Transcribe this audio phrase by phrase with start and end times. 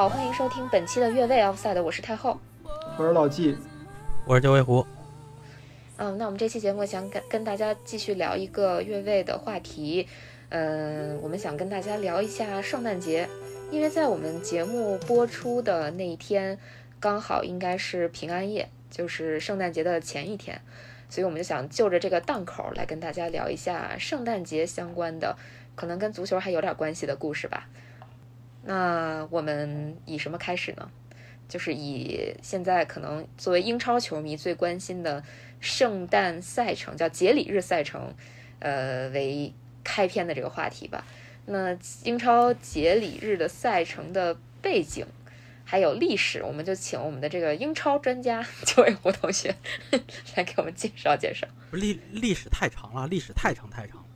[0.00, 2.40] 好，欢迎收听本期的越位 Offside，我是太后。
[2.96, 3.54] 我是老纪，
[4.24, 4.82] 我是九尾狐。
[5.98, 10.08] 嗯，那我们这期节目想跟跟大家继续聊一个越位的话题，
[10.48, 13.28] 嗯，我们想跟大家聊一下圣诞节，
[13.70, 16.58] 因为在我们节目播出的那一天，
[16.98, 20.58] 刚好应该是平安夜，就是圣诞节的前一天，
[21.10, 25.36] 所以我们就想就着这个档口来跟大家聊一下圣诞节相关的，
[25.74, 27.68] 可能跟足球还有点关系的故事吧。
[28.62, 30.90] 那我们以什么开始呢？
[31.48, 35.20] 就是以现在可能作为英超球迷最关心的
[35.58, 38.14] 圣诞赛程，叫节礼日赛程，
[38.60, 41.04] 呃为开篇的这个话题吧。
[41.46, 45.04] 那英超节礼日的赛程的背景
[45.64, 49.52] 还有历史，我们就请我们的这个英超专家 九尾狐同学
[50.36, 51.48] 来给我们介绍介绍。
[51.72, 54.06] 历历史太长了，历史太长太长了。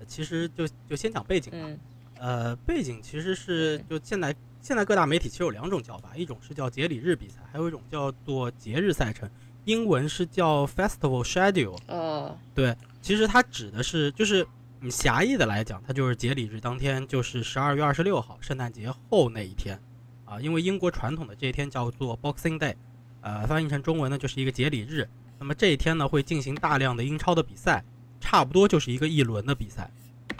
[0.00, 1.58] 呃其实就就先讲背景吧。
[1.62, 1.78] 嗯
[2.22, 9.28] 呃，背景其实是就现在现在各大媒体其实有两种叫法，一种是叫节礼日比赛，还有一种叫做节日赛程，
[9.64, 11.76] 英文是叫 Festival Schedule。
[11.88, 14.46] 哦，对，其实它指的是就是
[14.78, 19.76] 你狭义的来讲，它就是节礼日当天，就是十二月二十六号，圣诞节后那一天
[20.24, 20.40] 啊。
[20.40, 22.76] 因为英国传统的这一天叫做 Boxing Day，
[23.20, 25.08] 呃，翻译成中文呢就是一个节礼日。
[25.40, 27.84] 那么这一天呢会进行大量的英超的比赛，
[28.20, 29.90] 差不多就是一个一轮的比赛。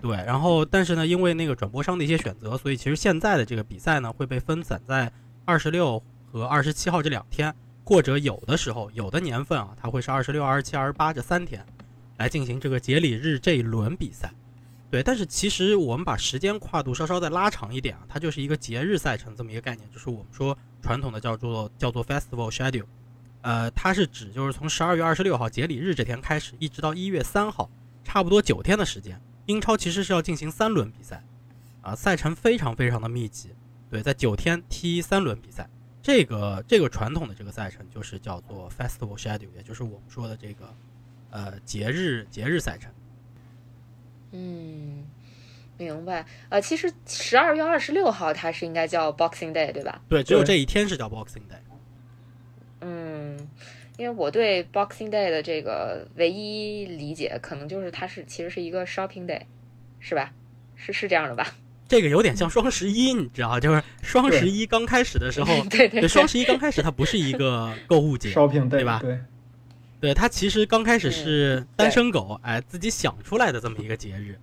[0.02, 5.10] 对，然后但是呢，因为那个转播商的一些选择，所以其实现在的这个比赛呢会被分散在
[5.46, 7.54] 二十六和二十七号这两天，
[7.84, 11.64] 或者有的时候有的年份啊，它会是二十六、二十七、二十八这三天。
[12.18, 14.30] 来进行这个节礼日这一轮比赛。
[14.90, 22.84] 对，但是其实我们把时间跨度稍稍再拉长一点啊，它就是一个节日赛程这么一个概念，就是我们说传统的叫做叫做 festival schedule，
[23.40, 27.68] 呃，它是指就是从十二月二十六号节礼日这天开始，一直到一月三号，
[28.04, 29.20] 差不多九天的时间。
[29.46, 31.22] 英超其实是要进行三轮比赛，
[31.80, 33.50] 啊，赛程非常非常的密集。
[33.90, 35.68] 对，在九天踢三轮比赛，
[36.00, 40.74] 这个这个传统的这个赛程就是叫做 festival schedule，也就是我们说的这个
[41.30, 42.90] 呃节日节日赛程。
[44.30, 45.04] 嗯，
[45.76, 46.24] 明白。
[46.48, 50.00] 呃，其实十二月二十六号它是应该叫 Boxing Day 对吧？
[50.08, 51.60] 对，只有这一天是叫 Boxing Day。
[52.80, 53.48] 嗯，
[53.98, 59.42] 因为我对 Boxing Day 的这个唯一理解，可能就是它是其实是一个 shopping day，
[60.00, 60.32] 是吧？
[60.74, 61.46] 是是这样的吧？
[61.88, 69.18] 这个有点像双十一，你知道，就是双十一刚开始的时候， 对对对，双十一刚开始它不是一个购物节， shopping day，对吧对，
[70.00, 74.38] 对，它其实刚开始是单身狗哎自己想出来的这么一个节日，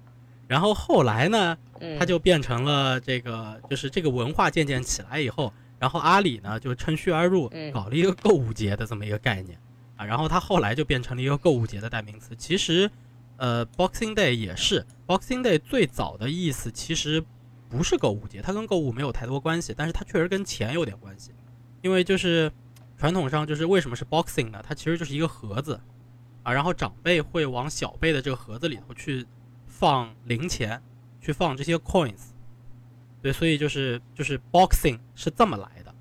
[0.47, 9.57] 然后后来呢，嗯，它就变成了这个，就是这个文化渐渐起来以后，然后阿里呢就趁虚而入嗯，搞了一个购物节的这么一个概念
[9.95, 12.35] 啊，然后它后来就变成了一个购物节的代名词。
[12.35, 12.91] 其实，
[13.37, 17.23] 呃，Boxing Day 也是 Boxing Day 最早的意思其实
[17.69, 21.31] 不是购物节，它跟购物没有太多关系，但是它确实跟钱有点关系，
[21.81, 22.51] 因为就是
[22.97, 24.61] 传统上就是为什么是 Boxing 呢？
[24.67, 25.79] 它其实就是一个盒子
[26.43, 29.25] 啊，然后长辈会往小辈的这个盒子里头去
[29.67, 30.81] 放零钱，
[31.21, 32.31] 去放这些 coins，
[33.21, 35.93] 对，所以就是就是 boxing 是这么来的，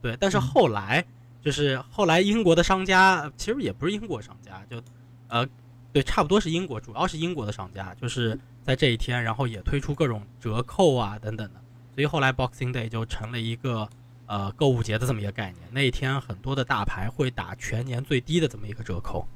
[0.00, 0.40] 对，但是嗯。
[0.40, 1.04] 后来
[1.42, 4.82] 就是后来英国的商家，其实也不是英国商家，就
[5.28, 5.46] 呃
[5.92, 11.60] 对，差不多是英国，主要是英国的商家，就是在这一天，然后也推出各种折扣啊等等的，
[11.94, 13.88] 所以后来 Boxing Day 就成了一个
[14.26, 19.26] 呃购物节的这么一个概念，那一天很多的大牌会打全年最低的这么一个折扣。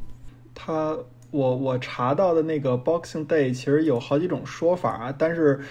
[0.55, 0.97] 它
[1.33, 5.65] 我我查到的那个 Boxing Day 其实有好几种说法啊，但是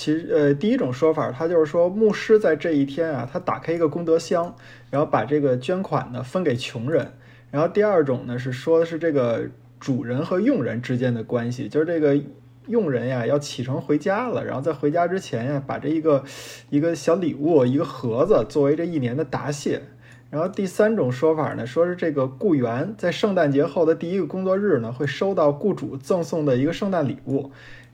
[0.00, 4.56] 其实呃第一种说法，他就是说牧师在这一天啊，他打开一个功德箱，
[4.88, 7.12] 然后把这个捐款呢分给穷人。
[7.50, 9.42] 然后第二种呢是说的是这个
[9.78, 12.18] 主人和佣人之间的关系，就是这个
[12.68, 16.24] 佣人呀要启程回家了，然后在回家之前呀，把这一个
[16.70, 19.82] 一个小礼物一个盒子作为这一年的答谢。
[20.30, 27.50] 然后第三种说法呢，说是这个雇员在圣诞节后的第一个工作日呢，会收到雇主赠送的一个圣诞礼物，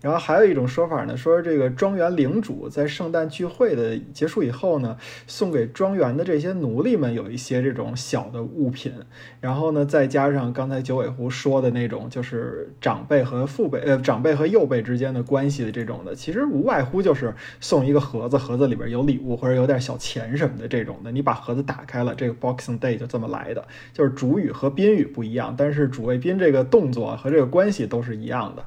[0.06, 8.93] 然后还有一种说法呢，说这个庄园领主在圣诞聚会的结束以后呢，送给庄园的这些奴隶们有一些这种小的物品，
[9.41, 21.11] 然后呢，再加上刚才九尾狐说的那种，就是长辈和父辈，呃，长辈和幼辈之间的关系的这种的，其实无外乎就是送一个盒子，盒子里边有礼物或者有点小钱什么的这种的。
[21.11, 28.64] 你把盒子打开了，这个 Boxing Day 就这么来的，就是主语和宾语不一样，但是主谓宾这个动作和这个关系都是一样的。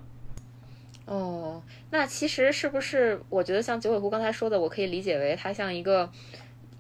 [1.10, 1.60] 哦，
[1.90, 3.20] 那其实是不是？
[3.30, 6.08] 我觉得像九尾狐刚才说的，我可以理解为它像一个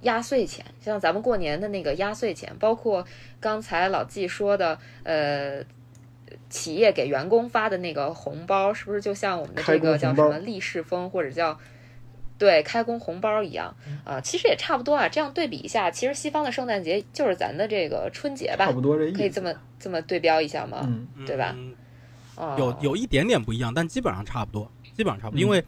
[0.01, 3.03] 压岁钱，像咱们过年的那个压岁钱，包括
[3.39, 5.63] 刚才老纪说的，呃，
[6.47, 11.57] 企业给员工发的那个红包，是不是就像我们的这个叫什么利是封，或者叫
[12.37, 13.75] 对开工红包一样
[14.05, 14.21] 啊？
[14.21, 15.09] 其实也差不多啊。
[15.09, 20.81] 这样对比一下，其实西方的圣诞节就是咱的这个春节吧，差不多这意思，可以这么这么对标一下吗？
[21.15, 21.55] 嗯，对吧？
[22.57, 25.41] 有有一点点不一样，但基本上差不多，基本上差不多。
[25.41, 25.63] 因为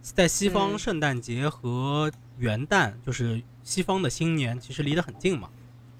[0.00, 5.48] 在西方，圣诞节和元旦就是西方的新年，其实离得很近嘛，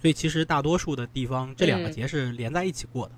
[0.01, 3.13] 所以其实大多数的地方这两个节是连在一起过的。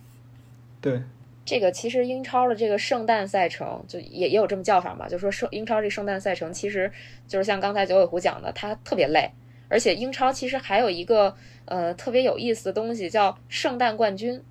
[0.81, 1.03] 对，
[1.45, 6.91] 这个其实英超的这个圣诞赛程就也也有这么叫法嘛，就说圣英超这圣诞赛程其实
[7.29, 9.31] 就是像刚才九尾狐讲的，它特别累，
[9.69, 11.35] 而且英超其实还有一个
[11.67, 14.43] 呃特别有意思的东西叫圣诞冠军。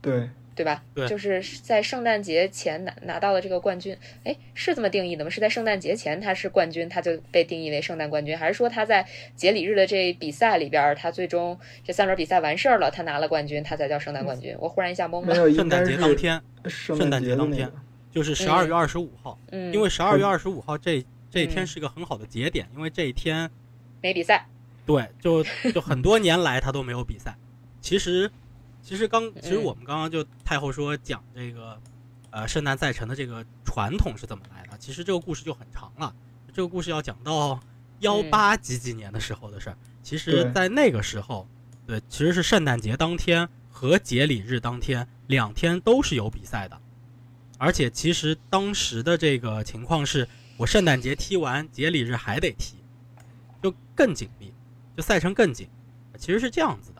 [0.00, 0.28] 对。
[0.58, 0.82] 对吧？
[0.92, 3.96] 对，就是在圣诞节前拿拿到了这个冠军。
[4.24, 5.30] 哎，是这么定义的吗？
[5.30, 9.06] 是在圣诞节前他是冠军，他就被定义为圣诞冠军，还是说他在
[9.36, 14.52] 节礼日的这比赛里边，他最终这三轮比赛完事儿了，他拿了冠军，他才叫圣诞冠军？
[14.58, 15.32] 我忽然一下懵了。
[15.52, 17.70] 圣诞节当天，圣诞节当天
[18.10, 19.38] 就是十二月二十五号。
[19.52, 23.48] 嗯，因为十二月二十五号这这一天是个很好的节点，因为这一天
[24.02, 24.44] 没比赛。
[24.84, 27.36] 对，就就很多年来他都没有比赛。
[27.80, 28.28] 其实。
[28.88, 31.78] 其实刚，其实我们刚刚就太后说讲这个，
[32.30, 34.78] 呃，圣诞赛程的这个传统是怎么来的？
[34.78, 36.14] 其实这个故事就很长了，
[36.54, 37.60] 这个故事要讲到
[37.98, 39.76] 幺八几几年的时候的事儿。
[40.02, 41.46] 其实，在那个时候，
[41.86, 46.80] 对，其实是圣诞节当天和节礼日当天两天都是有比赛的，
[47.58, 50.26] 而且其实当时的这个情况是，
[50.56, 52.78] 我圣诞节踢完，节礼日还得踢，
[53.62, 54.50] 就更紧密，
[54.96, 55.68] 就赛程更紧，
[56.16, 56.97] 其实是这样子的。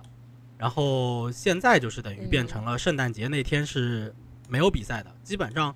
[0.59, 4.13] 然后现在就是等于变成了圣诞节那天是
[4.49, 5.73] 没有比赛的，基本上，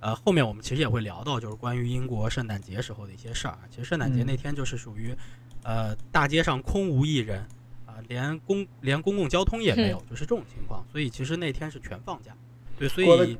[0.00, 3.58] 呃，后面我们其实也会聊到，就是关于英国圣诞节时候的一些事儿。
[3.70, 5.14] 其实圣诞节那天就是属于，
[5.62, 7.46] 呃，大街上空无一人，
[7.84, 10.82] 啊，连公连公共交通也没有，就是这种情况。
[10.90, 12.34] 所以其实那天是全放假。
[12.78, 13.36] 对，所以，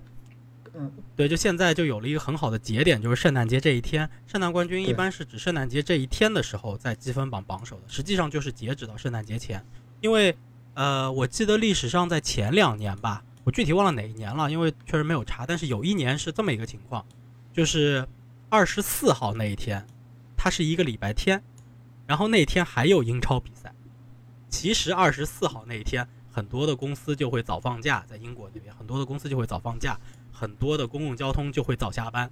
[0.75, 9.65] 嗯，对，就现在就有了一个很好的节点，就是圣诞节这一天，圣诞冠军一般是指圣诞节这一天的时候在积分榜榜首的，实际上就是截止到圣诞节前，
[10.03, 10.37] 因为。
[10.75, 15.45] 呃，我记得历史上在前两年吧，我具体忘了哪一年了，因为确实没有查。
[15.45, 17.05] 但是有一年是这么一个情况，
[17.53, 18.09] 就是
[18.49, 19.87] 二十四号那一天，
[20.37, 21.43] 它是一个礼拜天，
[22.07, 23.73] 然后那天还有英超比赛。
[24.49, 29.99] 其实二十四号那一天，很多的公司就会早放假，在英国那边很多的公司就会早放假，
[30.33, 32.31] 很多的公共交通就会早下班。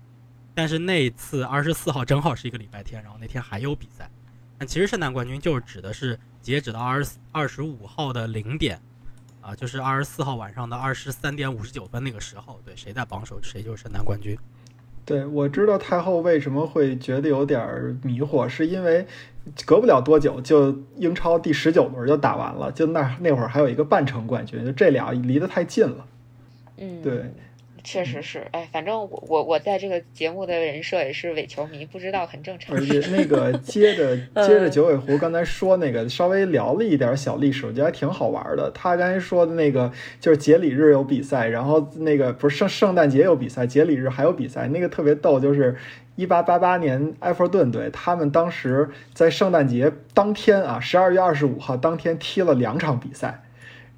[0.54, 4.10] 但是那一次二十四号正好是一个礼拜天，然后那天还有比赛。
[4.60, 6.16] 但其实圣诞冠军就是指的是。
[6.42, 8.80] 截止到二十二十五号的零点，
[9.42, 14.34] 啊，就是二十四号晚上的二十三点五十九分那个时候，对，谁在榜首，谁就是圣诞冠军。
[15.04, 17.60] 对，我知道太后为什么会觉得有点
[18.02, 19.06] 迷惑，是因为
[19.66, 26.06] 隔不了多久就英超第十九轮就打完了，就那那会儿还有一个半程冠军，就这俩离得太近了。
[26.78, 27.30] 嗯，对。
[27.82, 32.76] 确实是，哎，反正我我我在这个节目的人设也是伪球迷，不知道很正常。
[32.76, 38.70] 而且那个 接着接着九尾狐刚才说那个，稍微聊了一点小历史，我觉得还挺好玩的。
[38.72, 45.76] 他刚才说的那个就是节礼日有比赛，然后那个不是圣圣诞节有比赛，节礼日还有比赛，那个特别逗，就是
[46.16, 53.42] 一八八八年埃弗顿队，他们当时在圣诞节当天啊，十二月二十五号当天踢了两场比赛。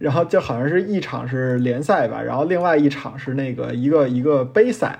[0.02, 4.98] 然后就好像是一场是联赛吧，然后另外一场是那个一个一个杯赛，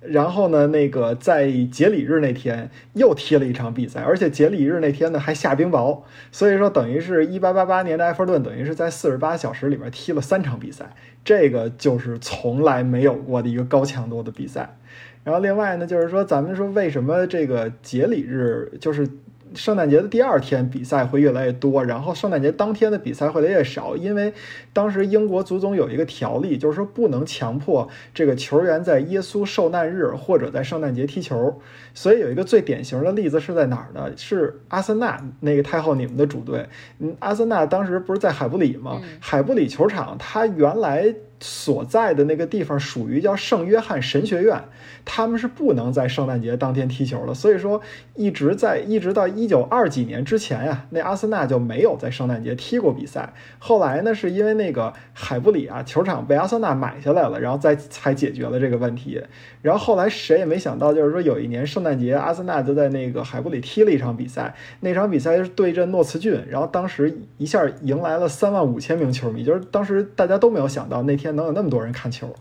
[0.00, 6.00] 然后呢，那个在节礼日那天又踢了一场比赛，而且节礼日那天呢还下冰雹，
[6.32, 10.84] 所以说等于是一八八八年的埃弗顿等于是在四十八小时里边踢了三场比赛，
[11.24, 14.76] 这个就是从来没有过的一个高强度的比赛。
[15.22, 19.08] 然后另外呢，就是说咱们说为什么这个节礼日就是。
[19.54, 24.32] 圣诞节的第二天比赛会越来越多，然后圣诞节当天的比赛会越来越少，因为
[24.72, 31.60] 当时英国足总有一个条例，就是说不能强迫这个球员在耶稣受难日或者在圣诞节踢球。
[31.92, 34.10] 所以有一个最典型的例子是在哪儿呢？
[34.16, 36.66] 是阿森纳那个太后你们的主队，
[36.98, 39.00] 嗯，阿森纳当时不是在海布里吗？
[39.20, 44.62] 海布里球场它原来所在的那个地方属于叫圣约翰神学院，
[45.04, 47.32] 他们是不能在圣诞节当天踢球的。
[47.32, 47.80] 所以说，
[48.14, 53.32] 一直在一直到一九二几年之前呀，那阿森纳就没有在圣诞节踢过比赛。
[53.58, 59.22] 后来呢，是因为那个海布里啊球场被阿森纳买下来了，然后再才解决了这个问题。
[59.62, 72.34] 然后后来谁也没想到，就是说有一年圣诞节，阿森纳就在那个海布里踢了一场比赛，那场比赛是对阵诺茨郡，然后当时一下迎来了三万五千名球迷，就是当时大家都没有想到那天能有那么多人看球。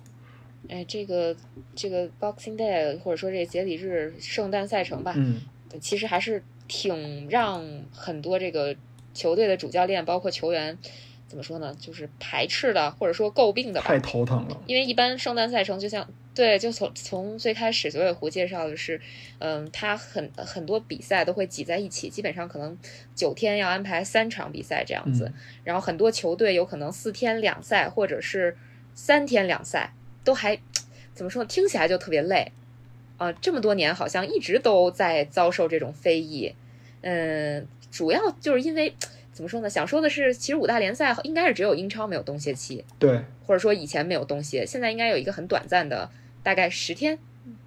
[0.68, 1.36] 哎，这个
[1.76, 5.42] 这个 Boxing Day 或者说这节礼日圣诞赛程吧，嗯，
[5.82, 8.76] 其实还是挺让很多这个
[9.14, 10.78] 球队的主教练包括球员
[11.28, 13.88] 怎么说呢，就是排斥的或者说诟病的吧。
[13.88, 14.62] 太头疼了。
[14.68, 19.02] 因为一般圣诞赛程就像对，就从从最开始九尾狐介绍的是，
[19.40, 22.78] 嗯，他很很多比赛都会挤在一起，基本上可能
[23.16, 25.32] 九天要安排三场比赛这样子，
[25.64, 28.56] 然后很多球队有可能四天两赛或者是
[28.94, 29.94] 三天两赛，
[30.24, 30.60] 都还
[31.14, 32.52] 怎么说，听起来就特别累
[33.18, 33.32] 啊。
[33.34, 36.54] 这么多年好像一直都在遭受这种非议，
[37.02, 38.94] 嗯，主要就是因为
[39.32, 39.70] 怎么说呢？
[39.70, 42.84] 想说的是，其实五大联赛应该是只有英超没有冬歇期。
[42.98, 46.10] 对，或者说以前没有冬歇，现在应该有一个很短暂的，
[46.44, 47.18] 大概十天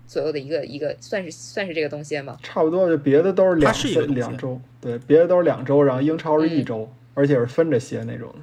[0.06, 2.38] 左右的一个一个，算是算是这个冬歇吗？
[2.42, 8.38] 差不多，就别的都是两它是一个冬歇两周，对，别的都是两周，然后英超是一嗯周，而且是分着歇那种的。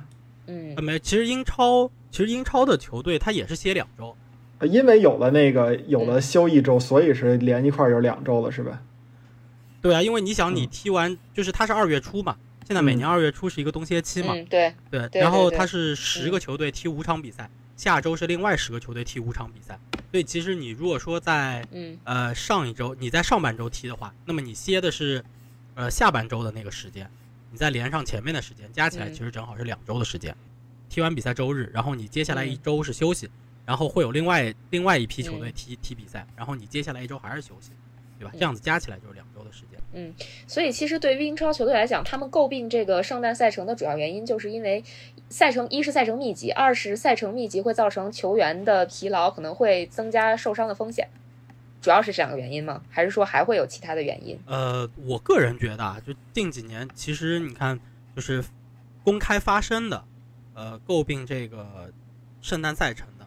[0.47, 4.15] 嗯呃，没，其实英超其实英超的球队它也是歇两周，
[4.59, 8.81] 呃因为有了那个有了休一周，所以是连一块儿有两周了，是吧？
[9.81, 10.69] 对啊，因为你想你嗯。
[10.69, 12.35] 踢完就是它是二月初嘛，
[12.67, 19.79] 现在每年二月初是一个冬歇期嘛，嗯，对，对，然后对它是十个球队踢五场比赛，下周是另外十个球队踢五场比赛，
[20.11, 21.97] 所以其实你如果说在嗯。
[22.03, 25.23] 呃上一周你在上半周踢的话，那么你歇的是
[25.75, 27.09] 呃下半周的那个时间，
[27.51, 29.13] 你再连上前面的时间，加起来嗯。
[29.13, 30.35] 其实正好是两周的时间。
[30.89, 33.29] 踢完比赛周日，然后你接下来一嗯周是休息，
[33.65, 37.71] 然后会有另外另外一批球队嗯踢、踢比赛，然后你接下来一周还是休息，
[38.17, 38.31] 对吧？
[38.33, 39.79] 嗯这样子加起来就是两周的时间。
[39.93, 40.13] 嗯
[40.45, 44.83] 所以其实对于英超球队来讲，他们诟病这个圣诞赛程的主要原因，就是因为
[45.29, 51.07] 赛程一是赛程密集，二是赛程密集会造成球员的疲劳，可能会增加受伤的风险。
[51.81, 52.81] 主要是这两个原因吗？
[52.89, 54.37] 还是说还会有其他的原因？
[54.45, 57.79] 呃，我个人觉得啊，就近几年，其实你看，
[58.13, 58.43] 就是
[59.01, 60.03] 公开发生的，
[60.59, 61.89] 呃，诟病这个
[62.41, 63.25] 圣诞赛程的，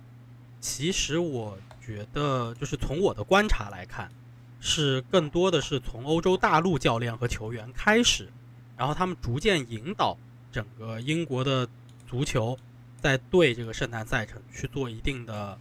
[0.60, 4.12] 其实我觉得，就是从我的观察来看，
[4.60, 8.30] 是更多的是从欧洲大陆教练和球员开始，
[8.76, 10.18] 然后他们逐渐引导
[10.50, 11.66] 整个英国的
[12.06, 12.54] 足球
[13.00, 15.58] 在对这个圣诞赛程去做一定的，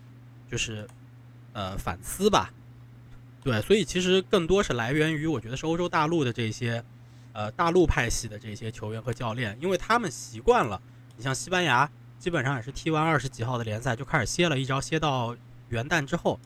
[0.51, 0.85] 就是
[1.53, 2.51] 呃反思吧。
[3.41, 6.83] 对，所以其实更多是来源于我觉得是欧洲大陆的这些，
[7.31, 10.81] 呃，大陆派系的这些球员和教练，因为他们习惯了。
[11.21, 11.87] 你像西班牙，
[12.17, 15.37] 基本上也是踢完二十几号的联赛就开始歇了，一直要歇到
[15.69, 16.39] 元旦之后。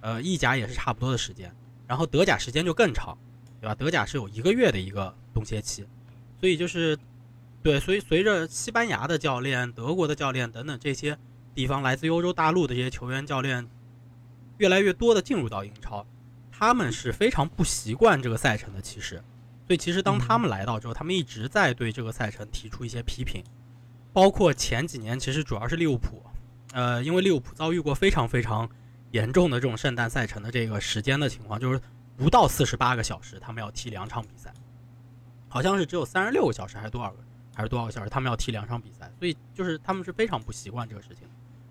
[0.00, 1.52] 呃，意甲也是差不多的时间，
[1.86, 3.16] 然后德甲时间就更长，
[3.60, 3.74] 对吧？
[3.74, 5.86] 德甲是有一个月的一个冬歇期，
[6.40, 6.98] 所以就是，
[7.62, 11.16] 对，所以随着西班牙的教练、德国的教练等等这些
[11.54, 13.68] 地方来自欧洲大陆的这些球员教练，
[14.58, 16.04] 越来越多的进入到英超。
[16.50, 19.22] 他们是非常不习惯这个赛程的，其实，
[19.66, 23.42] 所以其实当他们来到之后，他们一直在对这个赛程提出一些批评，
[24.16, 26.22] 包括前几年，其实主要是利物浦，
[26.72, 28.66] 呃，因为利物浦遭遇过非常非常
[29.10, 31.78] 严重的这种圣诞赛程的这个时间的情况，就是
[32.16, 34.54] 不到四十八个小时，他们要踢两场比赛，
[35.50, 37.18] 好像是只有三十六个小时还是多少个，
[37.54, 41.28] 还是多少个小时，他们要踢两场比赛，所以就是他们是非常不习惯这个事情。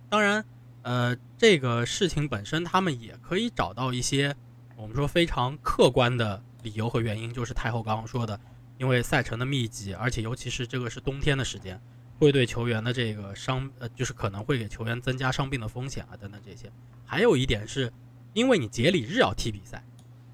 [0.07, 0.45] 当然，
[0.83, 4.35] 呃，这个事情本身，他们也可以找到一些。
[4.75, 8.39] 我们说非常客观的理由和原因，就是太后刚刚说的，
[8.77, 11.81] 因为赛程的密集，而且尤其是这个是冬天的时间，
[12.17, 16.71] 会对球员的这个伤呃，就是可能会给球员增加伤病的风险啊等等这些。
[17.05, 17.91] 还有一点是，
[18.33, 19.83] 因为你节礼日要踢比赛，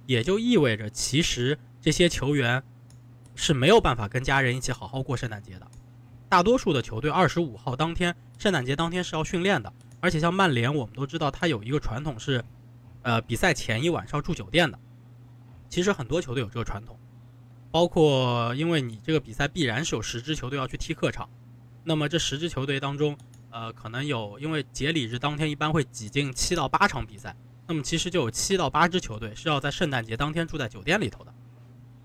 [0.05, 2.63] 也就意味着其实这些球员
[3.35, 5.67] 是没有办法跟家人一起好好过圣诞节的。
[6.29, 12.43] 大多数的球队二十五号当天，圣诞节当天是要训练的，而且像曼联，我们都知道他有一个传统是。
[13.03, 14.77] 呃，比赛前一晚是要住酒店的。
[15.69, 16.95] 其实很多球队有这个传统，
[17.71, 21.27] 包括因为你这个比赛必然是有十支球队要去踢客场，
[21.83, 23.17] 那么这十支球队当中，
[23.49, 27.35] 呃，可能有因为节礼日当天一般会挤进七到八场比赛，
[27.67, 31.33] 那么其实就有七到八支球队是要在圣诞节当天住在酒店里头的，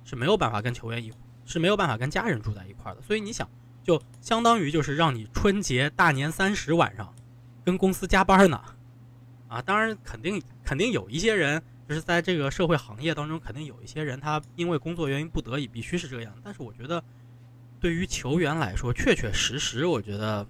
[0.04, 1.12] 是没有办法跟球员一
[1.44, 3.02] 是没有办法跟家人住在一块的。
[3.02, 3.48] 所以你想，
[3.84, 7.14] 就相当于就是让你春节大年三十晚上
[7.64, 8.60] 跟公司加班呢。
[9.48, 16.34] 啊，当然肯定肯定有一些人，就是在这个社会行业当中，肯定有一些人他因为工作原因不得已必须是这样。
[16.42, 17.00] 但是我觉得，
[17.86, 20.44] 对于球员来说，确确实实，我觉得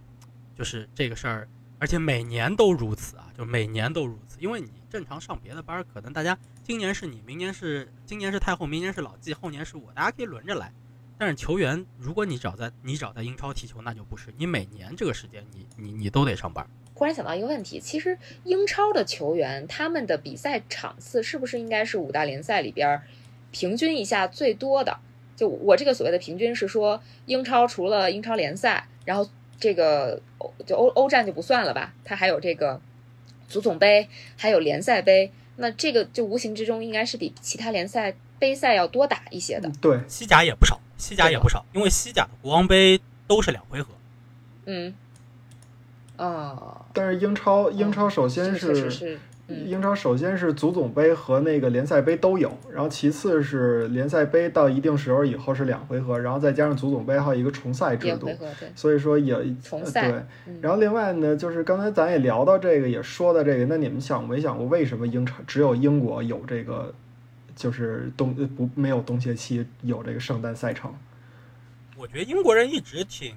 [0.56, 1.46] 就是这个事儿
[1.78, 4.38] 而且每年都如此啊，就每年都如此。
[4.40, 10.72] 因为你正常上别的班，可能大家今年是你，明年是今年是太后，明年是老纪，后年是我，大家可以轮着来。
[11.18, 16.66] 但是球员，如果你找在你找在英超踢球，那就不是你每年这个时间，你你你都得上班。
[16.94, 23.02] 忽然想到一个问题，其实英超的球员他们的比赛场次是不是应该是五大联赛里边
[23.50, 24.98] 平均一下最多的？
[25.36, 29.28] 就我这个所谓的平均是说，英超除了英超联赛，然后
[29.60, 30.20] 这个
[30.66, 32.80] 就欧欧战就不算了吧，它还有这个
[33.48, 39.70] 足总杯，还有联赛杯，那这个就无形之中应该是比其他联赛杯赛要多打一些的。
[39.80, 43.88] 对，西甲也不少，西甲也不少，因为西甲的国王杯都是两回合。
[44.64, 44.94] 嗯，
[46.16, 58.28] 哦，但是英超英超首先是英超首先是足总杯和那个联赛杯都有，然后其次是联赛杯到一定时候以后是两回合，然后再加上足总杯还有一个重赛制度
[58.74, 60.22] 所以说也呃重赛对。
[60.46, 66.92] 嗯然后另外呢，就是刚才咱也聊到这个，也说到这个，那你们想没想过为什么英超只有英国有这个，
[67.54, 70.92] 就是冬呃不没有冬歇期有这个圣诞赛程？
[71.96, 73.34] 我觉得英国人一直挺，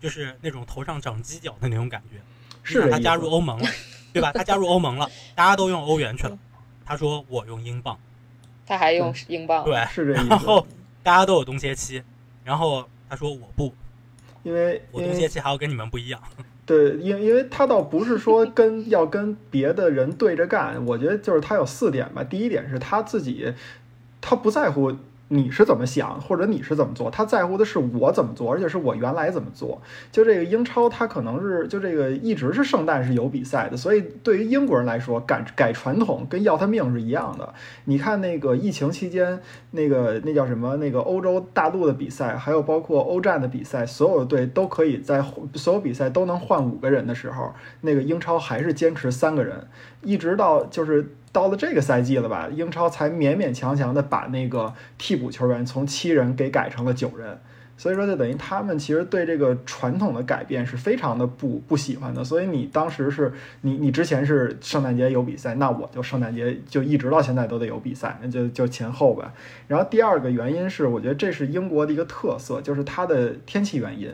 [0.00, 2.18] 就是那种头上长犄角的那种感觉。
[2.62, 3.68] 是他加入欧盟了，
[4.14, 4.32] 对吧？
[4.32, 6.38] 他加入欧盟了，大家都用欧元去了。
[6.86, 7.98] 他说我用英镑，
[8.64, 10.28] 他还用英镑，对，是这意思。
[10.28, 10.64] 然后
[11.02, 12.02] 大家都有冬歇期，
[12.44, 13.74] 然后他说我不，
[14.44, 16.20] 因为我冬因为歇期还要跟你们不一样。
[16.64, 22.22] 对，因因为他倒不是说跟要跟别的人对着干，我觉得就是他有四点吧。
[22.22, 23.52] 第一点是他自己，
[24.20, 24.94] 他不在乎
[25.28, 29.80] 你是怎么想，或者你是怎么做，他在乎的是我怎么做，而且是我原来怎么做。
[30.12, 37.54] 就这个英超，它可能是就这个一直是圣诞是有比赛的，所以对于英国人来说，改改传统跟要他命是一样的。
[37.86, 39.40] 你看那个疫情期间，
[39.70, 40.76] 那个那叫什么？
[40.76, 49.66] 那个欧洲大陆的比赛，还有包括欧战的比赛，所有的队都可以在所有比赛都能换五个人的时候，那个英超还是坚持三个人，
[50.02, 57.40] 一直到就是到了这个赛季了吧，英超才勉勉强强的把那个替补球员从七人给改成了九人。
[57.76, 62.22] 所以说，就等于他们其实对这个传统的改变是非常的不不喜欢的。
[62.22, 69.34] 所以你当时是你你之前是圣诞节有比赛，那我就圣诞节就一直到现在都得有比赛，那就就前后吧。
[69.66, 74.08] 然后第二个原因是，我觉得这是英国的一个特色，就是它的天气原因。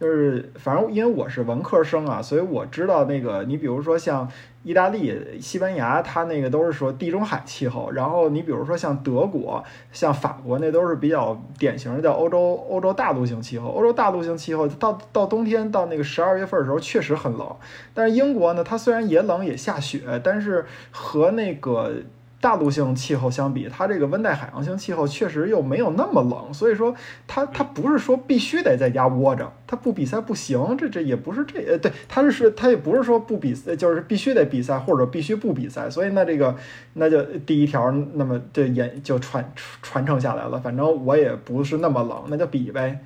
[0.00, 4.28] 就是反正因为我是文科生啊，所以我知道那个你比如说像
[4.64, 7.90] 意大利、西班牙，它那个都是说地中海气候。
[7.92, 13.68] 然后你比如说像德国、像法国，那都是比较典型的叫欧洲欧洲大陆性气候。
[13.68, 17.54] 欧洲大陆性气候到到冬天到那个十二月份的时候确实很冷，
[17.92, 21.92] 但是英国呢，它虽然也冷也下雪，但是和那个
[22.44, 26.94] 大陆性气候相比，它这个温带海洋性气候确实又没有那么冷，所以说
[27.26, 36.54] 它它不是说必须得在家窝着，它不比赛不行，这这也不是这呃对，它是是它也不是说不比赛，就是必须得比赛或者必须不比赛，所以那这个
[36.92, 43.02] 那就第一条，那么这演就传传承下来了，反正我也不是那么冷，那就比呗。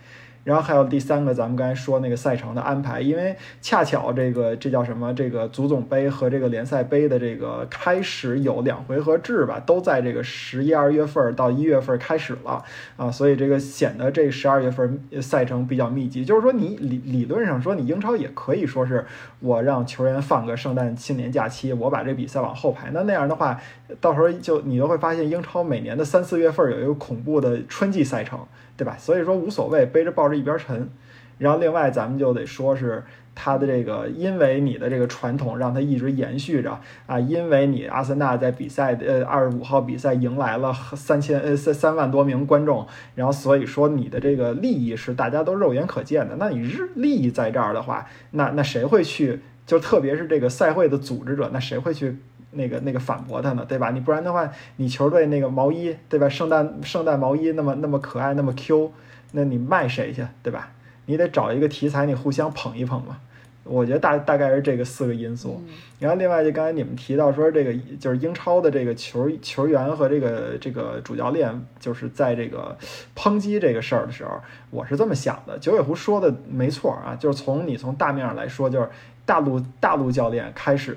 [0.49, 5.13] 然后还有第三个，咱们刚才说那个赛程的安排，因为恰巧这个这叫什么？
[5.13, 12.65] 这个足总杯和这个联赛杯的这个开始有两回合制吧，都在这个十一二月份到一月份开始了
[12.97, 16.25] 啊，所以这个显得这十二月份赛程比较密集。
[16.25, 19.05] 就是说，你理理论上说，你英超也可以说是
[19.41, 22.89] 我让球员放个圣诞新年假期，我把这比赛往后排。
[22.95, 23.61] 那那样的话，
[24.01, 28.41] 到时候就你就会发现，英超每年的三四月份有一个恐怖的春季赛程。
[28.79, 28.97] 对吧？
[28.97, 30.89] 所以说无所谓，背着抱着一边沉。
[31.37, 46.37] 然后另外咱们就得说是他的这个，因为你的这个传统让他一直延续着啊，因为你阿森纳在比赛呃二十五号比赛迎来了三千呃三三万多名观众，然后所以说你的这个利益是大家都肉眼可见的。
[46.37, 49.41] 那你日利益在这儿的话，那那谁会去？
[49.65, 52.17] 就特别是这个赛会的组织者，那谁会去？
[52.53, 53.91] 那个那个反驳他呢，对吧？
[53.91, 56.29] 你不然的话，你球队那个毛衣，对吧？
[56.29, 58.93] 圣诞圣诞毛衣那么那么可爱，那么 Q，
[59.33, 60.71] 那你卖谁去，对吧？
[61.07, 63.19] 你得找一个题材，你互相捧一捧嘛。
[63.65, 65.63] 我觉得大大概是这个四个因素。
[65.99, 72.75] 然后另外就刚才你们提到说这个就是英超的这个球球员和这个这个主教练就是在这个
[73.15, 75.59] 抨击这个事儿的时候，我是这么想的。
[75.59, 78.89] 九尾狐说的没错啊，就是从你从大面上来说，就是
[79.29, 80.97] 大陆大陆教练开始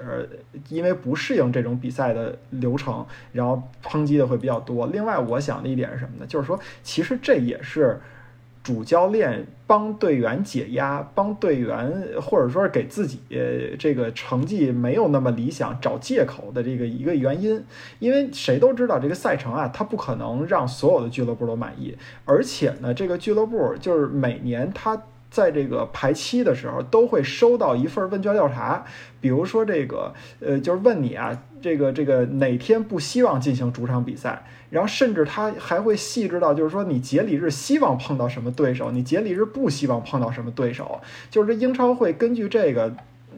[0.69, 4.87] 因为不适应这种比赛的流程，然后抨击的会比较多。
[4.87, 6.25] 另外我想的一点是什么呢？
[6.25, 7.99] 就是说其实这也是。
[8.63, 11.91] 主教练帮队员解压，帮队员
[12.21, 13.19] 或者说是给自己
[13.79, 17.65] 这个成绩没有那么理想找借口的这个一个原因，
[17.97, 28.85] 因为谁都知道这个赛程啊，他不可能让所有的俱乐部都满意，而且呢，这个俱乐部就是每年他在这个排期的时候都会收到一份问卷调查，
[29.19, 42.93] 比如说这个呃，就是问你啊，这个这个哪天不希望进行主场比赛，然后甚至他还会细致到，就是说你节礼日希望碰到什么对手，你节礼日不希望碰到什么对手，就是英超会根据这个。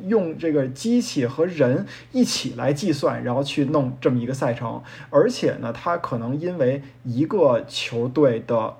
[0.08, 8.75] 用这个机器和人一起来计算，然后去弄这么一个赛程，而且呢，它可能因为一个球队的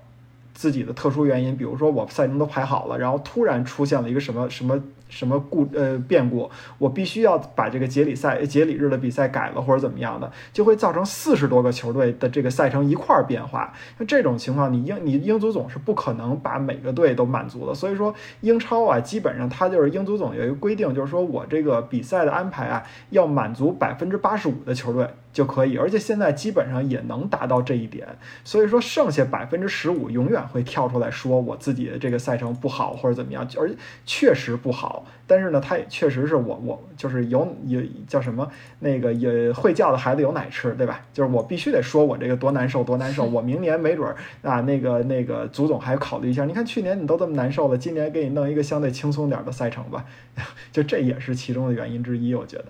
[0.54, 4.82] 自己的特殊原因，比如说我赛程都排好了，然后突然出现了一个什么什么。
[5.10, 13.72] 什么故呃变故，我必须要把这个节礼赛节礼日的比赛改了或者怎么样的，就会造成四十多个球队的这个赛程一块儿变化。
[14.00, 17.76] 那这种情况，你英你英足总是不可能把每个队都满足的。
[17.76, 18.12] 所以说
[18.42, 28.08] 英超啊，基本上它就是英足总有一个规定，就是说我这个比赛的安排啊，要满足百分之八十五的球队就可以，而且现在基本上也能达到这一点。
[28.46, 33.70] 所以说剩下百分之十五永远会跳出来说我自己的这个赛程不好或者怎么样，而
[34.06, 35.06] 确实不好。
[35.26, 38.48] 但是呢，他也确实是我我就是有有叫什么
[38.80, 41.02] 那个也会叫的孩子有奶吃，对吧？
[41.14, 43.24] 就是我必须得说我这个多难受多难受。
[43.24, 46.46] 我明年没准儿啊，那个那个祖总还考虑一下。
[46.46, 50.06] 你看去年你都这么难受了，今年给你弄一个相对轻松点的赛程吧。
[50.72, 52.66] 就这也是其中的原因之一，我觉得。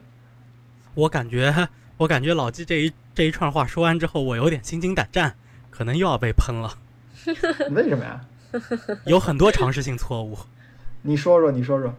[0.93, 5.35] 我感觉我感觉老纪这一这一串话说完之后，我有点心惊胆战，
[5.69, 6.77] 可能又要被喷了。
[7.71, 8.21] 为什么呀？
[9.05, 10.37] 有很多常识性错误。
[11.01, 11.93] 你说说，你说说。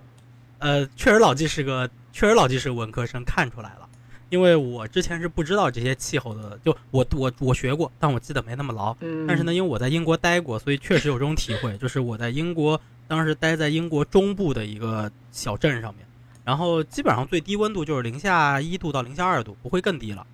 [0.59, 3.89] 呃，确实老纪是个，确实老纪是个文科生，看出来了。
[4.31, 8.97] 因为我之前是不知道这些气候的，就我我我学过，但我记得没那么牢。
[9.29, 11.77] 但是呢，因为我在英国待过，所以确实有这种体会。
[11.79, 16.04] 就是我在英国当时待在英国中部的一个小镇上面，
[16.45, 20.27] 然后基本上最低温度就是零下一度到零下二度，不会更低了。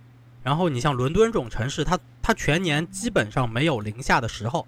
[0.42, 4.66] 然后你像伦敦这种城市，它它全年基本上没有零下的时候，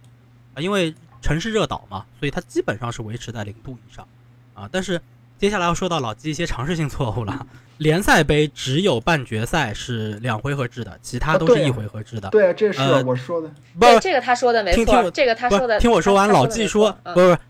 [0.54, 4.06] 啊，因为城市热岛嘛，所以它基本上是维持在零度以上，
[4.54, 5.00] 啊，但是。
[5.38, 7.44] 接下来要说到老季一些常识性错误了。
[7.78, 12.28] 联赛杯只有半决赛是两回合制的，其他都是一回合制的。
[12.30, 13.50] 对，这是我说的。
[13.76, 15.10] 不，这个他说的没错。
[15.10, 16.28] 这个他说的，听我说完。
[16.28, 17.42] 老季说，不是不，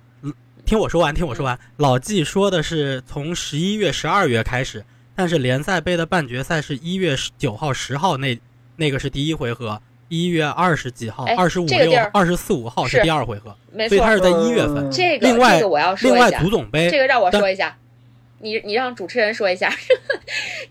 [0.64, 1.58] 听我说完，听我说完。
[1.76, 8.38] 老季说的是从十一月、十二月开始，但是联赛杯的半决赛是一月九号、十号那
[8.76, 13.02] 那个是第一回合，一月二十几号、二十五六、二十四五号是。
[13.02, 13.54] 第二回合，
[13.88, 14.90] 所以他是在一月份。
[14.90, 17.76] 这个，另外，我要说另外足总杯，这个让我说一下。
[18.38, 19.72] 你你让主持人说一下，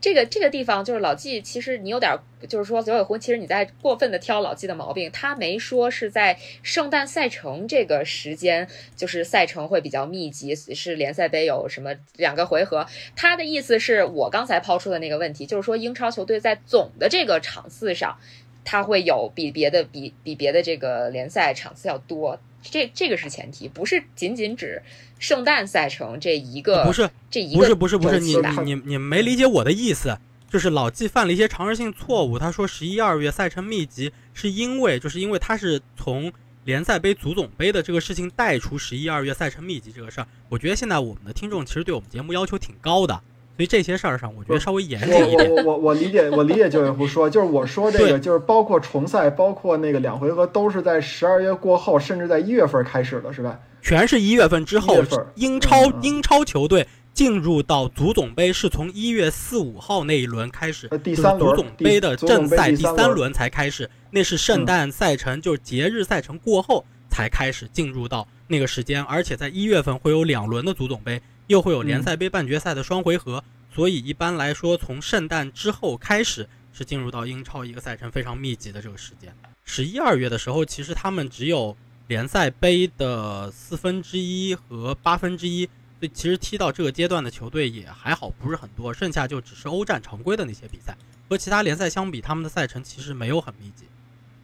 [0.01, 2.11] 这个这个地方就是老纪，其实你有点
[2.49, 5.11] 就是说九尾狐，其实你在过分的挑老纪的毛病。
[5.13, 12.85] 他没说是在圣诞赛程这个时间，就是赛程会比较密集，是联赛杯有什么两个回合。
[13.15, 18.17] 他的意思是我刚才抛出的那个问题，就是说英超球队在总的这个场次上，
[18.65, 22.39] 他会有比别的比比别的这个联赛场次要多。
[22.61, 24.81] 这这个是前提，不是仅仅指
[25.19, 30.17] 圣诞赛程这一个，不是这一个，不是不是不是，你你你没理解我的意思，
[30.49, 32.37] 就是老季犯了一些常识性错误。
[32.37, 36.31] 他说十一二月赛程密集，是因为就是因为他是从
[36.65, 40.27] 联赛杯、足总杯的这个事情带出十一二月赛程密集这个事儿。
[40.47, 43.21] 我觉得现在我们的听众其实对我们节目要求挺高的。
[43.61, 45.51] 所以这些事儿上，我觉得稍微严谨一点。
[45.51, 53.59] 我我我我理解，我理解九尾狐说，就是我说这个，就是包括重赛，包括那个两回合，都是在十二月过后，甚至在一月份开始的，是吧？
[53.83, 54.97] 全是一月份之后。
[55.35, 71.21] 英超英超球队进入到足总杯是从一月四五号那一轮开始，第三轮足总杯的正赛第三轮才开始，那是圣诞赛程，就是节日赛程过后才开始进入到那个时间，而且在一月份会有两轮的足总杯。
[71.51, 79.31] 又会有联赛杯半决赛的双回合，所以一般来说，从圣诞之后开始是进入到英超一个赛程非常密集的这个时间。
[79.63, 85.65] 十一二月的时候，其实他们只有联赛杯的四分之一和八分之一，
[85.99, 88.93] 所以其实踢到这个阶段的球队也还好，不是很多。
[88.93, 90.97] 剩下就只是欧战常规的那些比赛，
[91.29, 93.85] 和其他联赛相比，他们的赛程其实没有很密集。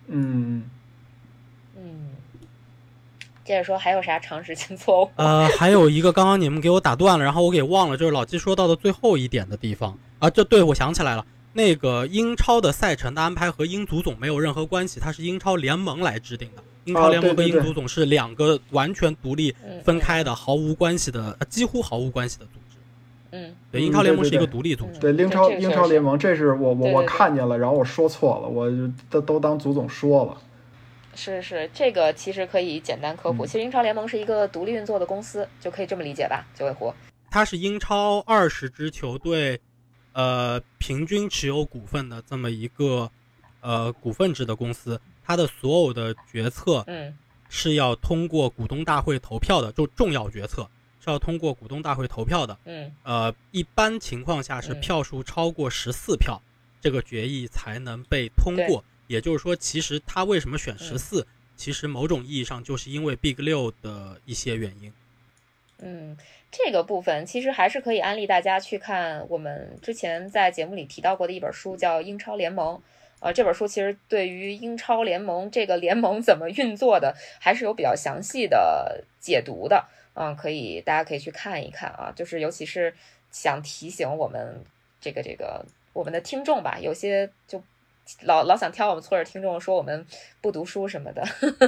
[0.07, 0.69] 嗯。
[3.47, 5.09] 接着说，还有啥常识性错误？
[5.15, 10.29] 呃，还有一个，刚刚你们给我打断了，然后我给忘了，就是老季说到的最后一点的地方啊。
[10.29, 16.63] 这对我想起来了，那个英超的赛程的安排和英足总没有任何关系，它是英超联盟来制定的。
[16.83, 22.77] 英超联盟和英足总是两个完全独立分开的、毫无关系的、几乎毫无关系的组织。
[23.31, 24.99] 嗯，对，英超联盟是一个独立组织。
[24.99, 28.69] 对，英超英超联盟，这是我我我看见了，然后我说错了，我
[29.09, 30.37] 都都当足总说了。
[31.17, 33.43] 是是，这个其实可以简单科普。
[33.43, 36.45] 其实英超联盟是一个独立运作的公司，就可以这么理解吧？
[36.53, 36.93] 九尾狐，
[37.31, 39.59] 它是英超二十支球队，
[40.13, 43.09] 呃，平均持有股份的这么一个
[43.61, 45.01] 呃股份制的公司。
[45.25, 47.17] 它的所有的决策，嗯，
[47.49, 50.69] 是要通过股东大会投票的，就重要决策
[51.03, 52.57] 是要通过股东大会投票的。
[52.65, 56.39] 嗯呃，一般情况下是嗯票数超过十四票，
[56.79, 58.83] 这个决议才能被通过。
[59.07, 64.93] 也就是说，其实他为什么选十四、其实某种意义上就是因为 Big 六的一些原因。
[65.79, 66.17] 嗯，
[66.51, 72.75] 这个部分其实还是可以安利大家去看我们之前在节目里提到过的一本书，叫《英超联盟》。
[73.19, 79.85] 呃，这本书其实对于英超联盟这个联盟怎么运作的，还是有比较详细的解读的。
[80.13, 82.93] 嗯，可以大家可以去看一看啊，就是尤其是
[83.31, 84.63] 想提醒我们
[84.99, 87.63] 这个这个我们的听众吧，有些就
[88.21, 90.05] 老老想挑我们错的听众说我们
[90.41, 91.23] 不读书什么的。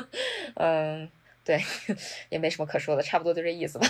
[0.55, 1.09] 嗯，
[1.43, 1.61] 对，
[2.29, 3.87] 也没什么可说的，差不多就这意思吧。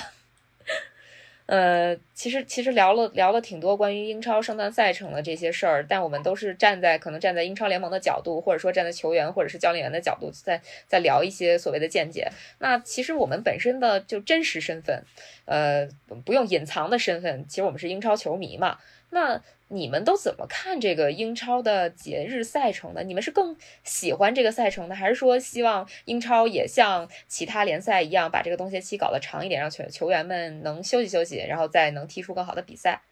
[1.46, 12.30] 呃，其实其实聊了聊了挺多关于英超圣诞赛程的这些事儿，但我们都是站在可能站在英超联盟的角度，或者说站在球员或者是教练员的角度，在在聊一些所谓的见解。
[12.60, 15.04] 那其实我们本身的就真实身份，
[15.46, 15.88] 呃，
[16.24, 18.78] 不用隐藏的身份，其实我们是英超球迷嘛。
[19.10, 23.04] 那你们都怎么看这个英超的节日赛程呢？
[23.04, 33.04] 你们是更喜欢这个赛程呢，还是说希望英超也像其他联赛一样，把这个冬歇期搞得长一点，让球球员们能休息休息，然后再能踢出更好的比赛？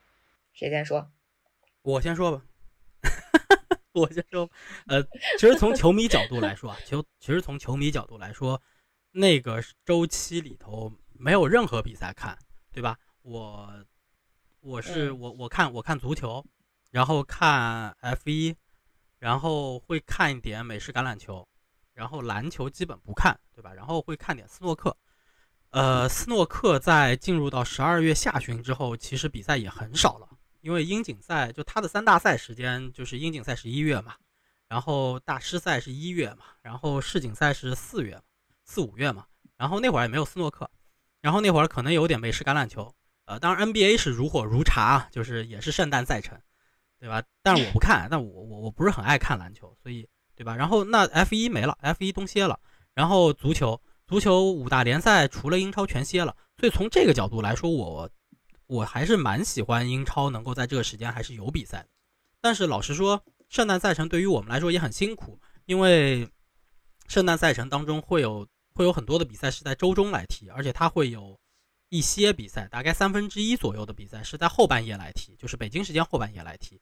[0.52, 1.12] 谁先说？
[1.84, 2.44] 我先说吧，
[3.94, 4.50] 我先说。
[4.88, 5.04] 呃，
[5.38, 8.60] 其实从球迷角度来说啊，球其实从球迷角度来说，
[9.12, 12.38] 那个周期里头没有任何比赛看，
[12.74, 12.98] 对吧？
[13.22, 13.72] 我
[14.62, 16.46] 我是、嗯我我看我看足球，
[16.92, 18.56] 然后看 F 一，
[19.20, 21.48] 然后会看一点美式橄榄球，
[21.94, 23.74] 然后篮球基本不看，对吧？
[23.74, 24.96] 然后会看点斯诺克。
[25.70, 30.30] 呃，斯诺克在进入到十二月下旬之后，其实比赛也很少了。
[30.62, 34.16] 因为英锦赛就它的三大赛时间就是英锦赛是一月嘛，
[34.68, 38.22] 然后大师赛是一月嘛，然后世锦赛是四月，
[38.66, 40.70] 四五月嘛，然后那会儿也没有斯诺克，
[41.22, 42.94] 然后那会儿可能有点美式橄榄球，
[43.28, 46.40] 呃，当然 NBA 是如火如茶啊，就是也是圣诞赛程，
[46.98, 47.22] 对吧？
[47.44, 50.56] 但是我不看，但我我我不是很爱看篮球，所以对吧？
[50.56, 52.58] 然后那 F 一没了，F 一冬歇了，
[52.94, 58.10] 然后足球足球五大联赛除了英超全歇了，所以从这个角度来说，我
[58.68, 61.90] 我还是蛮喜欢英超能够在这个时间还是有比赛的。
[62.40, 66.26] 但是老实说，圣诞赛程对于我们来说也很辛苦，因为
[67.10, 71.38] 圣诞赛程当中会有会有很多的比赛是在周中来踢，而且它会有
[71.90, 76.80] 一些比赛，大概三分之一左右的比赛是在后半夜来踢，就是北京时间后半夜来踢。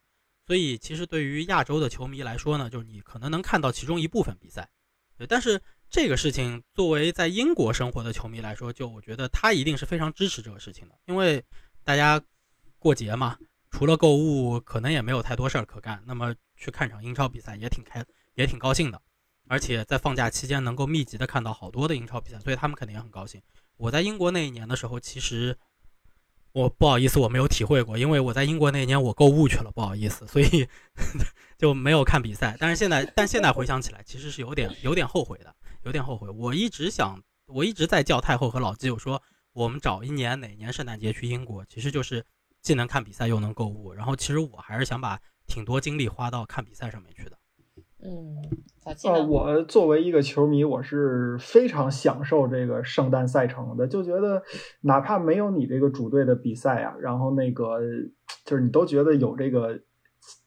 [0.47, 4.69] 所以其实对于亚洲的球迷来说呢，就是你可能能看到其中一部分比赛，
[5.17, 5.25] 对。
[5.25, 11.43] 但是这个事情作为在英国生活的球迷来说，就我觉得他一定是非常支持这个事情的，因为
[11.83, 12.21] 大家
[12.77, 13.37] 过节嘛，
[13.71, 19.01] 除了购物，可能也没有太多事儿可干，那么去看场英超比赛也挺开，也挺高兴的。
[19.47, 23.41] 而且在放假期间能够密集的看到好多的英超比赛，所以他们肯定也很高兴。
[23.77, 25.57] 我在英国那一年的时候，其实
[26.53, 30.67] 我不好意思，我没有体会过，因为我在英国那一年我购物去了，不好意思，所以
[31.57, 32.55] 就没有看比赛。
[32.59, 36.29] 但是现在，但现在回想起来，其实是有点有点后悔的，有点后悔。
[36.29, 42.25] 我一直想，我一直在叫太后和老基友说，我们找一年哪年圣诞节去英国，其实就是
[42.61, 43.93] 既能看比赛又能购物。
[43.93, 47.37] 然后其实我还是想把挺多精力花到看比赛上面去的。
[48.03, 48.37] 嗯，
[49.05, 54.43] 呃，我作为一个球迷，我是非常享受这个圣诞赛程的，就觉得
[54.81, 57.79] 哪怕没有你这个主队的比赛啊，然后那个
[58.43, 59.79] 就是你都觉得有这个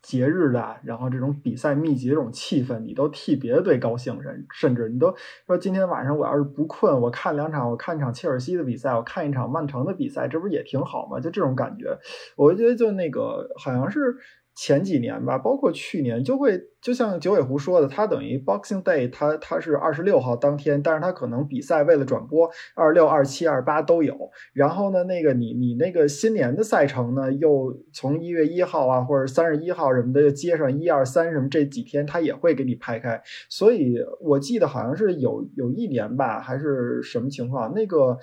[0.03, 5.13] 节日的，然后这种比赛密集的这种气氛，你都替别的队高兴，甚甚至你都
[5.47, 11.19] 说今天晚上我要是不困，我看两场，我看一场切尔西的比赛，我看一场曼城的比赛，这不是也挺好吗？
[11.19, 11.99] 就这种感觉，
[12.37, 14.17] 我觉得就那个好像是。
[14.61, 24.19] 前几年吧，包括去年，就会就像九尾狐说的，它等于 Boxing Day，它它是二十六号当天，但是它可能比赛为了转播，二六、二七、二八都有。
[24.53, 33.23] 然后呢，那个你你那个新年的赛程呢，又从一月一号啊，或者三十一号什么的，又接上一二三什么这几天，它也会给你拍开。
[33.49, 38.19] 所以我记得好像是有有一年吧，还是什么情况，那个。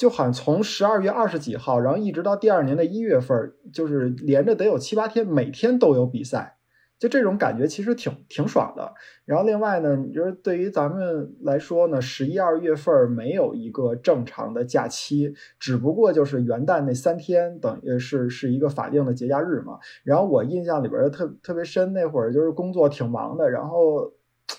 [0.00, 6.56] 就好像从十二月二十几号，然后一直到第二年的一月份，就是连着得有七八天，每天都有比赛，
[6.98, 8.94] 就这种感觉其实挺挺爽的。
[9.26, 19.78] 然后另外呢，就是对于咱们来说呢，十一二月份没有一个正常的假期，只不过就是元旦那三天等于是是一个法定的节假日嘛。
[20.02, 24.10] 然后我印象里边特特别深，那会儿就是工作挺忙的，然后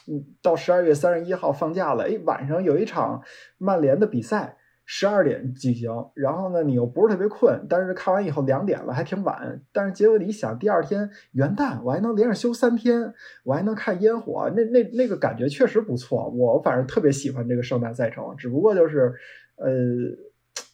[0.07, 3.23] 嗯，到十二月三十一号放假了，哎，晚上有一场
[3.57, 4.57] 曼联的比赛。
[4.93, 9.63] 十二点举行，然后呢，你又不是特别困，但是看完以后两点了，还挺晚。
[9.71, 13.13] 但是结果你想，第二天元旦，我还能连着休三天，
[13.45, 16.27] 我还能看烟火，那那那个感觉确实不错。
[16.31, 19.13] 我反正特别喜欢这个圣诞赛程，只不过就是，
[19.55, 19.71] 呃，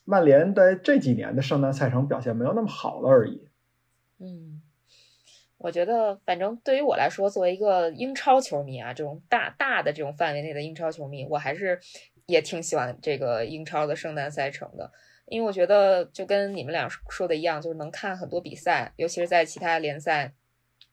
[0.03, 3.47] 曼联在这几年的圣诞赛程表现没有那么好了而已。
[4.19, 4.63] 嗯，
[5.60, 11.80] 我觉得反正对于我来说，作为一个英超球迷啊，这种大大的这种范围内的英超球迷，我还是
[12.28, 14.92] 也挺喜欢这个英超的圣诞赛程的。
[15.30, 20.32] 因为我觉得就跟你们俩说的一样，就是能看很多比赛，尤其是在其他联赛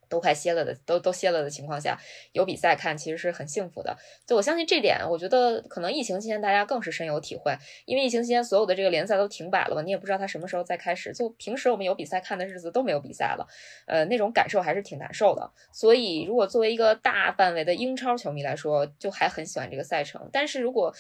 [0.09, 1.97] 都快歇了的，都都歇了的情况下，
[2.33, 3.97] 有比赛看其实是很幸福的。
[4.27, 11.13] 就我相信这点，我觉得可能疫情期间大家更是深有体会，因为疫情期间所有的这个联赛都停摆了嘛，你也不知道它什么时候再开始。
[11.13, 13.47] 就平时我们有比赛看的日子都没有比赛了，
[13.87, 15.49] 呃，那种感受还是挺难受的。
[15.73, 20.29] 所以，如果作为一个大范围的英超球迷来说，就还很喜欢这个赛程。
[20.33, 20.93] 但是如果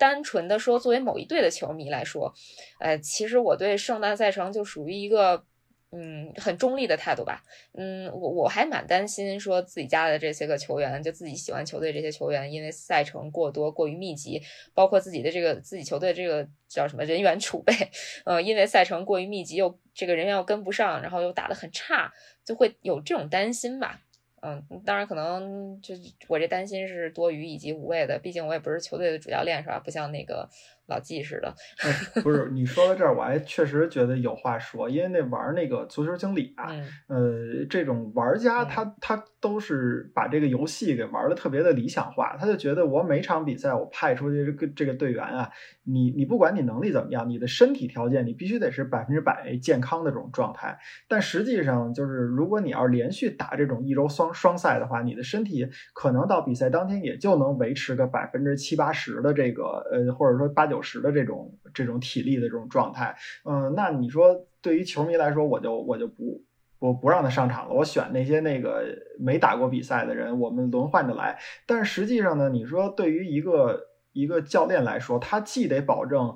[0.00, 2.32] 单纯的说，作为某一队的球迷来说，
[2.80, 5.44] 呃，其实我对圣诞赛程就属于一个，
[5.92, 7.42] 嗯，很中立的态度吧。
[7.74, 14.40] 嗯，我我还蛮担心说自己家的这些个球员，就自己喜欢球队这些球员，因为赛程过多、过于密集，
[14.72, 17.74] 包括自己的这个自己球队这个叫什么人员储备，
[18.24, 22.10] 呃，因为赛程过于密集，又这个人员又跟不上，然后又打得很差，
[22.42, 24.00] 就会有这种担心吧。
[24.42, 25.94] 嗯，当然可能就
[26.28, 29.78] 我这担心是多余以及无谓的，毕竟我也不是球队的主教练，是吧？
[29.78, 30.48] 不像那个
[30.90, 31.54] 老纪似的。
[31.82, 36.66] 哎不是你说到这儿，我还确实觉得有话说，因为那玩那个足球经理啊，
[37.08, 45.48] 嗯呃，这种玩家他他都是把这个游戏给玩的特别的理想化，他就觉得我每场比赛我派出去这个这个队员啊，
[45.84, 50.78] 你你不管你能力怎么样，你的身体条件你必须得是百分之百健康的这种状态。
[51.08, 63.16] 但实际上就是，如果你要是连续打这种一周双双赛的话，你的身体可能到比赛当天也就能维持个百分之七八十的这个呃，或者说八九十的这种这种体力的这种状态。
[63.44, 66.44] 嗯、那你说对于球迷来说，我就我就不。
[66.80, 68.86] 我不让他上场了，我选那些那个
[69.18, 71.38] 没打过比赛的人，我们轮换着来。
[71.66, 73.78] 但是实际上呢，你说对于一个
[74.12, 76.34] 一个教练来说，他既得保证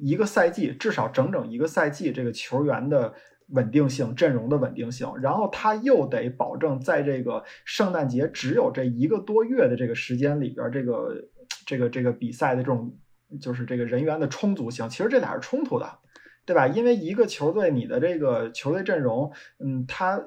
[0.00, 3.12] 一个赛季至少整整一个赛季这个球员的
[3.48, 11.28] 稳定性、阵容的稳定性，然后他又得保证在这个圣诞节只有这一个多月的这个时间里边，这个
[11.66, 12.96] 这个这个比赛的这种
[13.38, 15.98] 就是这个人员的充足性，其实这俩是冲突的。
[16.46, 16.66] 对吧？
[16.66, 19.30] 因为一个球队，你的这个球队阵容，
[19.62, 20.20] 嗯，他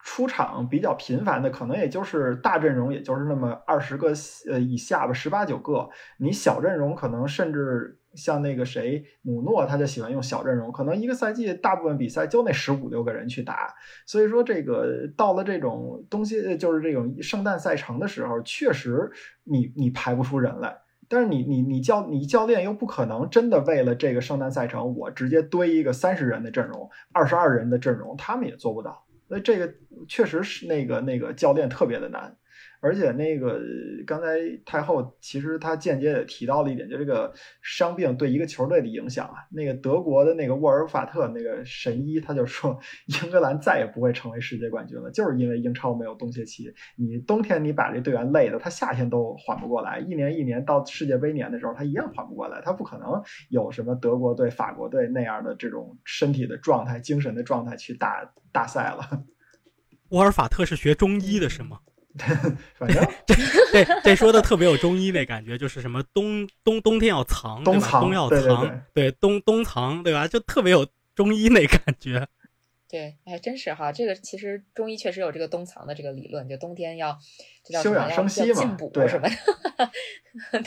[0.00, 4.12] 出场比较频繁的，可能也就是大阵容，也就是那么二十个
[4.50, 5.88] 呃以下吧，十八九个。
[6.18, 13.72] 你小阵容可能甚至像那个谁姆诺，他就喜欢用小阵容，可能一个赛季大部分比赛就那十五六个人去打。
[14.04, 19.10] 所以说，这个到了这种东西，就是这种圣诞赛程的时候，确实
[19.44, 20.76] 你你排不出人来。
[21.08, 29.04] 但是你你你教你教练又不可能真的为了这个圣诞赛程，我直接堆一个三十人的阵容、二十二人的阵容，他们也做不到。
[29.28, 29.72] 所以这个
[30.08, 32.36] 确实是那个那个教练特别的难。
[32.80, 33.60] 而且那个
[34.06, 39.34] 刚才太后其实她间接也提到了一点，就这个伤病对一个球队的影响啊。
[39.50, 42.78] 那个德国的那个沃尔法特那个神医他就说，
[43.22, 46.72] 英格兰再也不会成为世界冠军了，就是因为英超没有冬歇期。
[46.96, 59.24] 你冬天你把这队员累的，他夏天都缓不过来，一年一年到世界杯年的时候，他一样缓不过来，他不可能有什么德国队、法国队那样的这种身体的状态、精神的状态去打大赛了。
[60.10, 61.80] 沃尔法特是学中医的是吗？
[62.78, 68.00] 反正 这这说的特别有中医那感觉，就是什么冬冬冬天要藏，对吧？
[68.00, 70.26] 冬要藏，对冬冬藏，对吧？
[70.26, 72.26] 就特别有中医那感觉。
[72.88, 77.18] 对，哎，真是哈，这个其实中医确实有这个冬藏的这个理论，就冬天要
[77.64, 79.34] 这叫什休么要养生息嘛要进补什么的。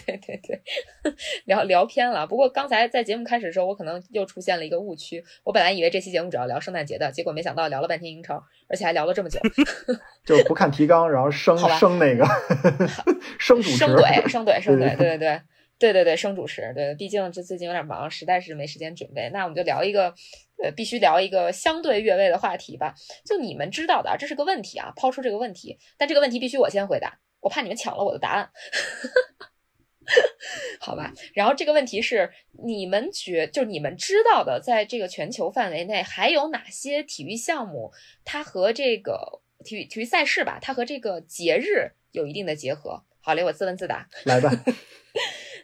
[0.05, 0.61] 对 对对，
[1.45, 2.27] 聊聊偏了。
[2.27, 5.23] 不过刚才在节目开始的时候，我可能又出现了一个误区。
[5.45, 9.39] 我本来以为这期节目主要聊圣诞节的，结果没想到聊了半天英超，而且还聊了这么久。
[10.25, 12.25] 就是不看提纲，然后生生那个
[13.39, 15.41] 生主持，生怼，生怼，生怼，对对对
[15.79, 15.89] 对。
[15.89, 19.29] 对对对，生主持，对，毕竟这最近有点忙，实在是没时间准备。
[19.33, 20.13] 那我们就聊一个，
[20.61, 22.93] 呃，必须聊一个相对越位的话题吧。
[23.25, 28.51] 就你们知道的啊，这是个问题啊，抛出这个问题，但这个问题必须我先回答，我怕你们抢了我的答案。
[30.81, 32.29] 好吧，然后这个问题是
[32.63, 37.91] 你们觉，就你们知道的，在这个全球范围内还有哪些体育项目，
[38.25, 43.03] 它和这个体育体育赛事吧，它和这个节日有一定的结合？
[43.21, 44.09] 好嘞，我自问自答。
[44.25, 44.51] 来吧，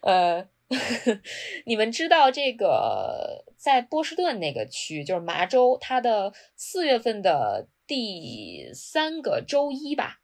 [0.06, 0.48] 呃，
[1.66, 10.20] 你们知道这个在波士顿那个区，就是麻州，它的四月份的第三个周一吧，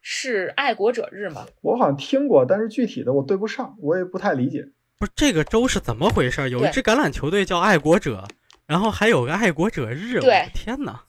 [0.00, 1.46] 是爱国者日吗？
[1.62, 4.64] 我好像听过，但是具体的我对不上，我也不太理解。
[4.96, 6.48] 不是这个州是怎么回事？
[6.50, 8.28] 有一支橄榄球队叫爱国者，
[8.66, 11.04] 然后还有个爱国者日，我对的天哪！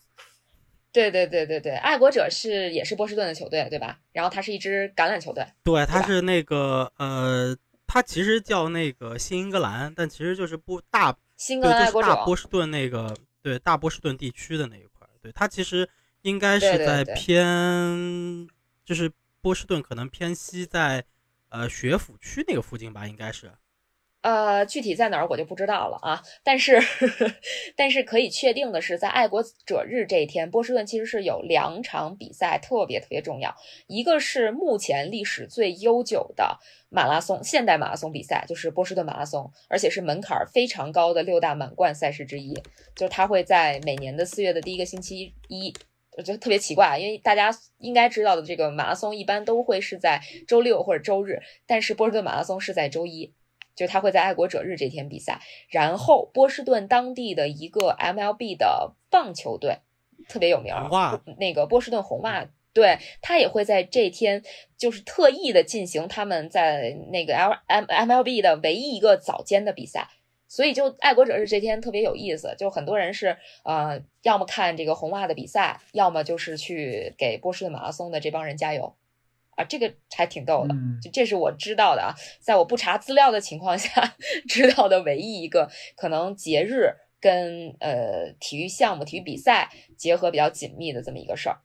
[0.91, 3.99] 对对对对对，爱国者是也是波士顿的球队，对吧？
[4.13, 5.45] 然后它是一支橄榄球队。
[5.61, 7.53] 对，它是那个呃，
[7.95, 15.89] 它其实叫那个新英格兰，但其实就是波大对，新格兰大，波士顿那个对大波士顿地区的那一块儿，对它其实
[16.23, 18.45] 应该是在偏，
[18.83, 21.05] 就是波士顿可能偏西在，
[21.47, 23.49] 呃学府区那个附近吧，应该是。
[24.25, 26.19] 呃，具体在哪儿我就不知道了啊。
[26.43, 27.31] 但是，呵 呵
[27.75, 33.55] 但是可以确定的是，在爱国者日这一天，波士顿其实是有两场比赛特别特别重要，
[33.85, 36.57] 一个是目前历史最悠久的
[36.89, 42.55] 马拉松现代马拉松比赛，就是波士顿马拉松，而且是门槛非常高的六大满贯赛事之一，
[42.95, 45.71] 就是它会在每年的四月的第一个星期一。
[46.17, 53.33] 我觉得特别奇怪，因为大家应该知道的，这个马拉松一般都会是在周六或者周日，但是波士顿马拉松是在周一，
[53.75, 55.41] 就是他会在爱国者日这天比赛。
[55.69, 59.79] 然后波士顿当地的一个 MLB 的棒球队
[60.29, 62.47] 特别有名儿，红袜那个波士顿红袜。
[62.73, 64.43] 对他也会在这天，
[64.75, 70.09] 就是特意的进行他们在那个 L M MLB 的唯一一个早间的比赛，
[70.49, 78.93] 所以就爱国者日这天特别有意思，就很多人是呃，要么看这个红袜的比赛，要么就是去给波士顿马拉松的这帮人加油，
[79.55, 80.73] 啊，这个还挺逗的。
[80.73, 84.15] 嗯就这是我知道的啊，在我不查资料的情况下
[84.47, 91.59] 知道的唯一一个可能节日跟呃体育项目、体育比赛结合比较紧密的这么一个事儿。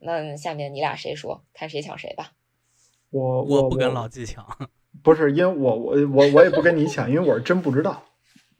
[0.00, 2.32] 那下面你俩谁说，看谁抢谁吧。
[3.10, 4.46] 我我不跟老纪抢
[5.02, 8.04] 不是，因为我我我我也不跟你抢，因为我是真不知道。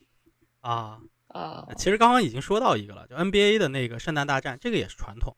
[0.60, 1.00] 啊。
[1.32, 5.36] 啊，其实刚刚已经说到一个了，就 NBA 的那个圣诞大战，这个也是传统。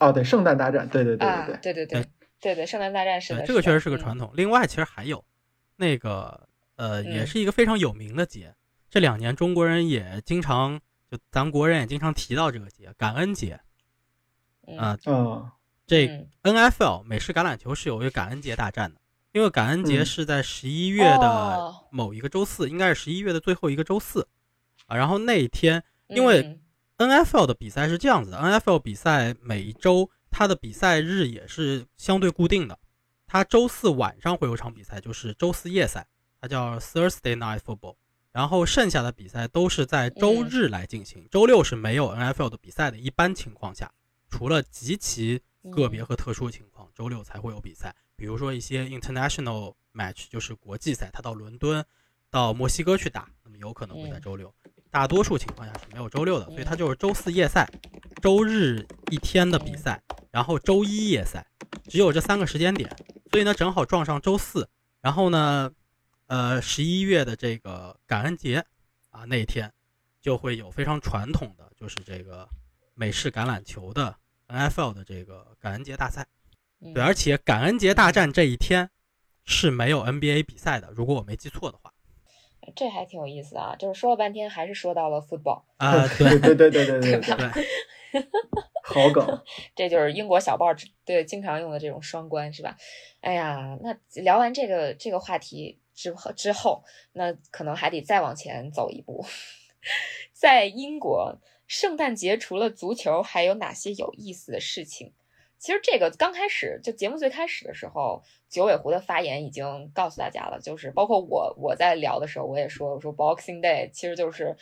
[0.00, 2.04] 哦，对，圣诞大战，对对对对，对对对
[2.40, 4.30] 对对，圣诞大战是这个确实是个嗯传统。
[4.34, 5.24] 另外，其实还有
[5.76, 8.54] 那个呃，也嗯是一个非常有名的节。
[8.90, 10.80] 这两年中国人也经常，
[11.10, 13.60] 就咱们国人也经常提到这个节——感恩节
[14.66, 14.98] 嗯啊。
[15.06, 15.50] 嗯
[15.86, 19.00] 这嗯 NFL 美式橄榄球是有一个感恩节大战的，
[19.32, 24.28] 因为感恩节嗯是在十一月的哦某一个周四，应该是十一月的最后一个周四
[24.86, 24.96] 啊。
[24.96, 26.42] 然后那一天，因为
[26.98, 32.78] 嗯 NFL 的比赛是这样子的，NFL 比赛每一周它的比赛日也是相对固定的，
[33.26, 36.06] 它周四晚上会有场比赛，就是周四夜赛，
[36.40, 37.96] 它叫 Thursday Night Football。
[38.30, 42.96] 然后剩下的比赛都是在周日来进行，周六是没有 NFL 的比赛的。
[42.96, 43.92] 一般情况下，
[44.28, 47.96] 除了极其个别和特殊情况，周六才会有比赛。
[48.14, 51.84] 比如说一些 international match，就是国际赛，他到伦敦、
[52.30, 54.54] 到墨西哥去打，那么有可能会在周六。
[54.90, 57.68] 大多数情况下是没有周六的，所以它就是周四夜赛，
[58.22, 61.46] 周日一天的比赛，然后周一夜赛，
[61.88, 62.90] 只有这三个时间点。
[63.30, 64.68] 所以呢，正好撞上周四，
[65.02, 65.70] 然后呢，
[66.26, 68.64] 呃，十一月的这个感恩节
[69.10, 69.70] 啊那一天，
[70.20, 72.48] 就会有非常传统的，就是这个
[72.94, 74.16] 美式橄榄球的
[74.48, 76.26] NFL 的这个感恩节大赛。
[76.80, 78.88] 嗯对，而且感恩节大战这一天
[79.44, 81.92] 是没有 NBA 比赛的，如果我没记错的话。
[82.74, 88.22] 这还挺有意思啊，就是说了半天还是说到了 football 啊， 对对对对对对对，
[88.84, 89.42] 好梗，
[89.76, 90.66] 这就是英国小报
[91.04, 92.76] 对经常用的这种双关是吧？
[93.20, 99.24] 哎呀，那聊完这个这个话题之后之后，那可能还得再往前走一步，
[100.32, 105.12] 在英国圣诞节除了足球，还有哪些有意思的事情？
[105.58, 114.56] 其实这个刚开始就节目最开始的时候，九尾狐的发言已经告诉大家了，就是包括我我在聊的时候，我也说我说 Boxing Day 其实就是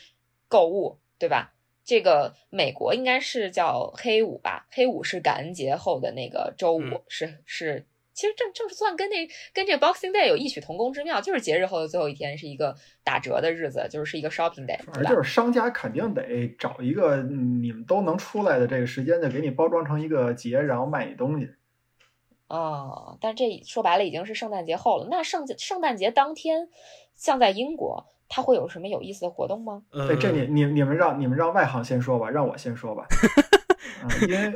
[0.49, 1.53] 购物，对吧？
[1.85, 7.87] 这个美国应该是叫黑五吧，黑五是感恩节后的那个周五，嗯是是，
[8.17, 14.83] 其实正正算跟那跟这 Boxing Day 有异曲同工之妙，就是节日后的最后一天是一个打折的日子，就是是一个 shopping day？
[14.87, 21.51] 反正就是商家肯定得找一个嗯你们都能出来的这个时间，就给你包装成一个节，然后卖你东西。
[22.49, 25.09] 哦，但这说白了已经是圣诞节后了。
[25.11, 26.69] 那圣圣诞节当天，
[27.15, 29.83] 像在英国，它会有什么有意思的活动吗？
[29.91, 33.05] 呃，对，这你你你们让你们让外行先说吧，让我先说吧。
[34.09, 34.55] 嗯，因为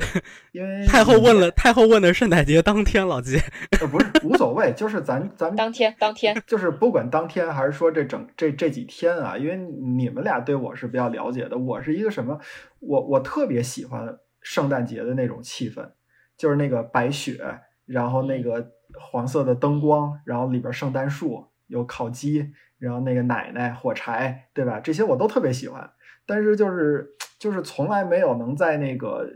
[0.51, 3.39] 因为太后问了，太后问的圣诞节当天，老季，
[3.79, 12.39] 呃，不是无所谓，就是咱咱当天当天，就是不管当天还是说这整这这几天啊，因为你们俩对我是比较了解的，我是一个什么，
[12.79, 15.91] 我我特别喜欢圣诞节的那种气氛，
[16.37, 17.39] 就是那个白雪，
[17.85, 24.79] 然后那个黄色的灯光，然后里边圣诞树有烤鸡，然后那个奶奶火柴，对吧？
[24.79, 25.89] 这些我都特别喜欢，
[26.25, 27.07] 但是就是
[27.41, 29.27] 就是从来没有能在那个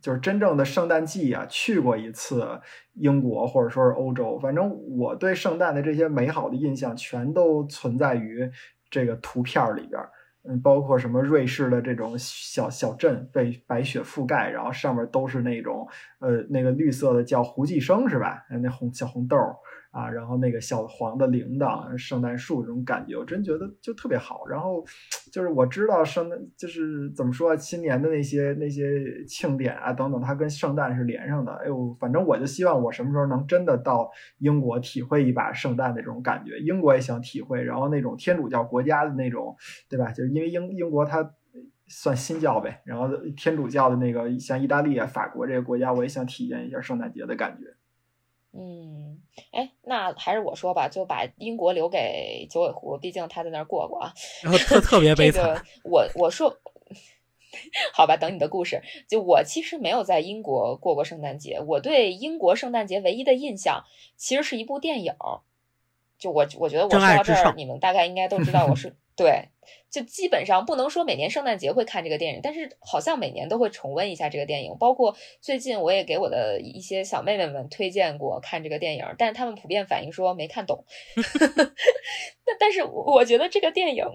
[0.00, 2.60] 就是真正的圣诞季啊，去过一次
[2.94, 8.50] 英国或者说是欧洲，反正我对圣诞的这些美好的印象全都存在于
[8.90, 10.02] 这个图片里边。
[10.42, 15.86] 嗯，包括什么瑞士的这种小小镇被白雪覆盖，然后上面都是那种
[16.18, 18.44] 呃那个绿色的叫胡寄生是吧？
[18.60, 19.36] 那红小红豆。
[19.92, 24.46] 啊，然后那个小黄的铃铛、圣诞树这种感觉，我真觉得就特别好。
[24.48, 24.82] 然后
[25.30, 31.52] 就是我知道圣诞就是怎么说，新年的那些那些庆典啊等等，它跟圣诞是连上的。
[31.52, 36.58] 哎呦，反正我就希望我什么时候能真的到英国体会一把圣诞的这种感觉。
[36.60, 39.54] 英国也想体会，然后那种天主教国家的那种，
[39.90, 40.10] 对吧？
[40.10, 41.34] 就是因为英英国它
[41.86, 47.66] 算新教呗，然后天主教的那个像意大利啊、法国这个国家，我也想体验一下圣诞节的感觉。
[48.54, 49.18] 嗯，
[49.50, 54.12] 哎，那还是我说吧，就把英国留给九尾狐，毕竟他在那儿过过啊。
[54.42, 55.64] 然后特特别悲惨。
[55.84, 56.58] 我我说，
[57.94, 58.82] 好吧，等你的故事。
[59.08, 63.84] 就我其实没有在英国过过圣诞节，我对英国圣诞节唯一的印象
[64.16, 65.14] 其实是一部电影。
[66.18, 68.94] 就我我觉得我说到这儿，你们大概应该都知道我是。
[69.14, 69.48] 对，
[69.90, 74.74] 就基本上不能说每年圣诞节会看这个电影，但是好像每年都会重温一下这个电影。
[74.80, 80.84] 包括最近我也给我的一些小妹妹们推荐过看这个电影，但是他们普遍反映说没看懂。
[82.44, 84.06] 但但是我觉得这个电影，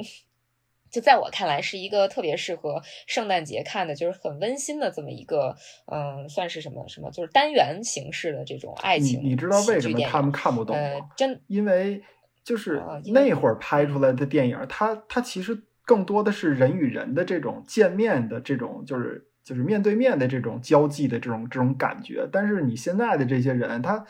[0.90, 5.56] 就在我看来是一个特别适合圣诞节看的，就是很温馨的这么一个，
[5.92, 9.22] 嗯，算是什么什么，就是单元形式的这种爱情。
[9.24, 11.12] 你知道为什么他们看不懂吗？
[11.16, 12.02] 真因为。
[12.48, 12.82] 就是
[13.14, 22.26] 那会儿拍出来的电影，它它其实更多的是人与人的这种见面的这种，就是就是面对面的这种交际的这种这种感觉。
[22.32, 24.06] 但是你现在的这些人，他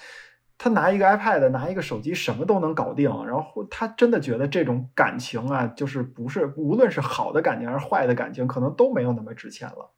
[0.55, 3.09] 他拿一个 iPad，拿一个手机，什么都能搞定。
[3.25, 9.91] 然后他真的觉得这种感情啊，就是不是无论是好的感情还是坏的感情，可能都没有那么值钱了。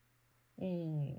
[0.62, 1.10] 嗯。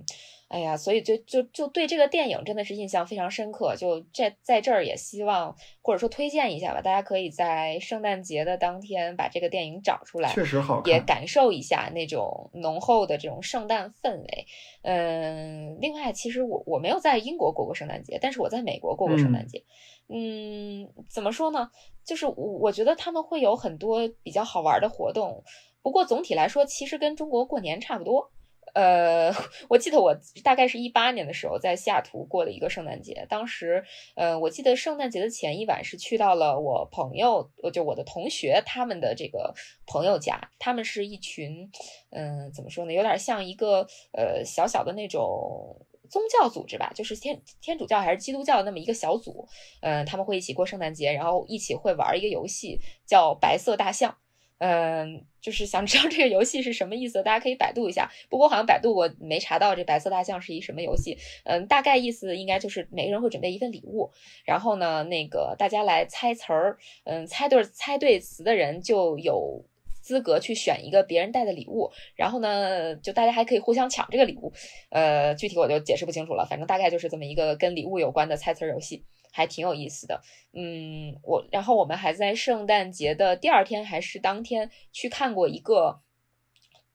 [0.50, 3.76] 哎呀，所以就就就对这个电影真的是印象非常深刻。
[3.76, 14.46] 就这在这儿也希望或者说推荐一下吧，大家可以在圣诞节的当天把这个电影找出来，确实好看，也感受一下那种浓厚的这种圣诞氛围。
[14.82, 19.62] 嗯，另外，其实我我没有在英国过过圣诞节，但是我在美国过过圣诞节。
[20.08, 21.70] 嗯，怎么说呢？
[22.04, 25.44] 就是我我觉得他们会有很多比较好玩的活动，
[25.80, 28.32] 不过总体来说，其实跟中国过年差不多。
[28.74, 29.32] 呃，
[29.68, 33.26] 我记得我大概是一八年的时候在西雅图过了一个圣诞节。
[33.28, 39.54] 当时，呃，我记得圣诞节的前一晚是去到了我朋友，就我的同学他们的这个
[39.86, 40.50] 朋友家。
[40.58, 41.70] 他们是一群，
[42.10, 49.46] 嗯，怎么说呢，有点像一个呃小小的那种宗教组织吧，就是天天主教还是基督教的那么一个小组。
[49.80, 54.16] 嗯，他们会一起过圣诞节，然后一起会玩一个游戏，叫白色大象。
[54.60, 58.10] 嗯，就是想知道这个游戏是什么意思，大家可以百度一下。
[58.28, 61.16] 不过好像百度我没查到这白色大象是一什么游戏。
[61.44, 64.10] 嗯，大概意思应该就是每个人会准备一份礼物，
[64.44, 66.78] 然后呢，那个大家来猜词儿。
[67.04, 69.64] 嗯，猜对猜对词的人就有
[70.02, 71.90] 资格去选一个别人带的礼物。
[72.14, 74.52] 然后呢，就大家还可以互相抢这个礼物。
[74.90, 79.04] 呃，具体我就解释不清楚了，反正大概就是这么一个跟礼物有关的猜词游戏。
[79.32, 80.22] 还挺有意思的，
[80.52, 86.00] 嗯，我然后我们还在圣诞节的第二天还是当天去看过一个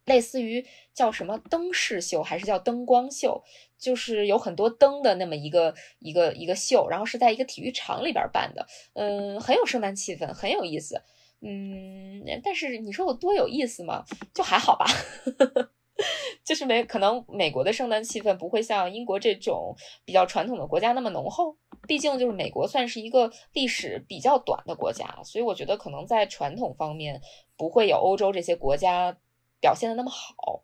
[0.05, 3.43] 类似于叫什么灯饰秀，还是叫灯光秀，
[3.77, 11.01] 就是有很多灯的那么一个一个一个秀，然后是在一个体育场里边办的，嗯，很有圣诞气氛，很有意思，
[11.41, 14.05] 嗯，但是你说有多有意思吗？
[14.33, 14.85] 就还好吧。
[16.43, 21.57] 就是没可能，美国的圣诞气氛不会像英国这种比较传统的国家那么浓厚。
[21.87, 27.21] 毕竟，就是美国算是一个历史比较短的国家，所以我觉得可能在传统方面
[27.55, 29.15] 不会有欧洲这些国家
[29.59, 30.63] 表现的那么好。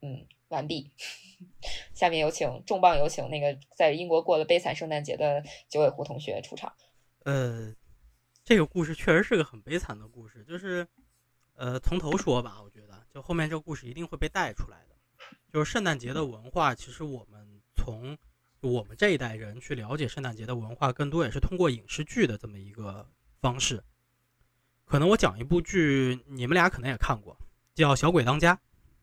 [0.00, 0.92] 嗯，完毕。
[1.92, 6.72] 下面有请重磅有请那个在英国过了悲惨圣诞节的九尾狐同学出场。
[7.24, 7.74] 呃，
[8.44, 10.86] 这个故事确实是个很悲惨的故事，就是
[11.56, 12.93] 呃从头说吧，我觉得。
[13.14, 14.96] 就后面这个故事一定会被带出来的，
[15.52, 16.74] 就是圣诞节的文化。
[16.74, 18.18] 其实我们从
[18.60, 23.08] 我们这一代人去了解圣诞节的文化，更多也是通过影视剧的这么一个
[23.40, 23.80] 方式。
[24.84, 27.38] 可能我讲一部剧，你们俩可能也看过，
[27.72, 28.56] 叫《小鬼当家》。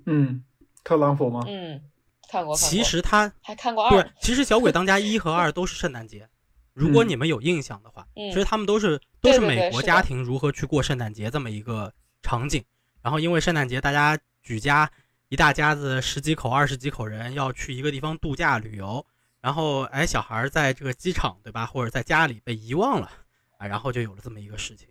[0.06, 0.44] 嗯，
[0.84, 1.46] 特朗普吗？
[1.48, 1.82] 嗯，
[2.30, 2.54] 看过。
[2.54, 4.04] 其实他还看过二。
[4.04, 6.30] 对，其实《小鬼当家》一和二都是圣诞节。
[6.76, 12.62] 如果你们有印象的话，其实他们都是都是美国家庭如何去过圣诞节这么一个场景。
[13.02, 14.90] 然后因为圣诞节，大家举家
[15.30, 19.06] 一大家子十几口、二十几口人要去一个地方度假旅游，
[19.40, 23.12] 然后哎，小孩在这个机场对吧，或者在家里被遗忘了
[23.58, 24.88] 啊，然后就有了这么一个事情。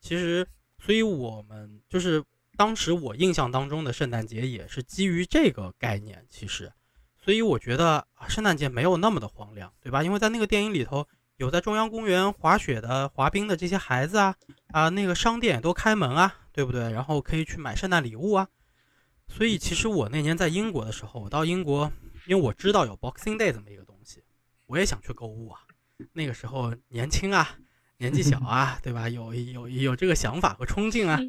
[0.00, 0.46] 其实，
[0.78, 2.22] 所以我们就是
[2.56, 6.24] 当时我印象当中的圣诞节也是基于这个概念。
[6.28, 6.72] 其实，
[7.16, 10.02] 所以我觉得，圣诞节没有那么的荒凉，对吧？
[10.02, 11.06] 因为在那个电影里头，
[11.36, 14.36] 有在中央公园滑雪的、滑冰的这些孩子啊，
[14.68, 16.90] 啊，那个商店也都开门啊，对不对？
[16.90, 18.48] 然后可以去买圣诞礼物啊。
[19.28, 21.92] 所以其实我那年在英国的时候，我到英国，
[22.26, 24.24] 因为我知道有 Boxing Day 这么一个东西，
[24.66, 25.60] 我也想去购物啊。
[26.12, 27.56] 那个时候年轻啊，
[27.98, 29.08] 年纪小啊，对吧？
[29.08, 31.20] 有有有这个想法和冲劲啊。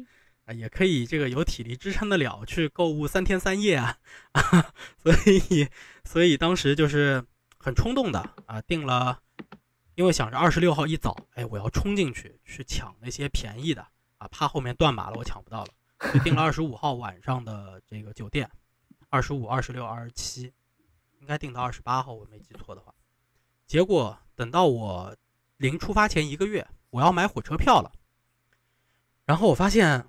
[0.46, 3.96] 啊也可以这个有体力支撑得了去购物三天三夜啊，
[5.00, 5.68] 所以
[6.02, 7.24] 所以当时就是
[7.56, 9.20] 很冲动的啊，定了，
[9.94, 13.86] 因为想着二十六号一早，哎，我要冲进去去抢那些便宜的
[14.20, 15.72] 啊，怕后面断码了我抢不到了，
[16.14, 18.48] 就订了二十五号晚上的这个酒店，
[19.08, 20.52] 二十五、二十六、二十七，
[21.18, 22.94] 应该订到二十八号，我没记错的话，
[23.66, 25.16] 结果等到我
[25.56, 27.90] 临出发前一个月，我要买火车票了，
[29.24, 30.06] 然后我发现。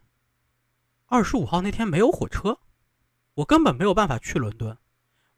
[1.13, 2.57] 二十五号那天没有火车，
[3.33, 4.77] 我根本没有办法去伦敦。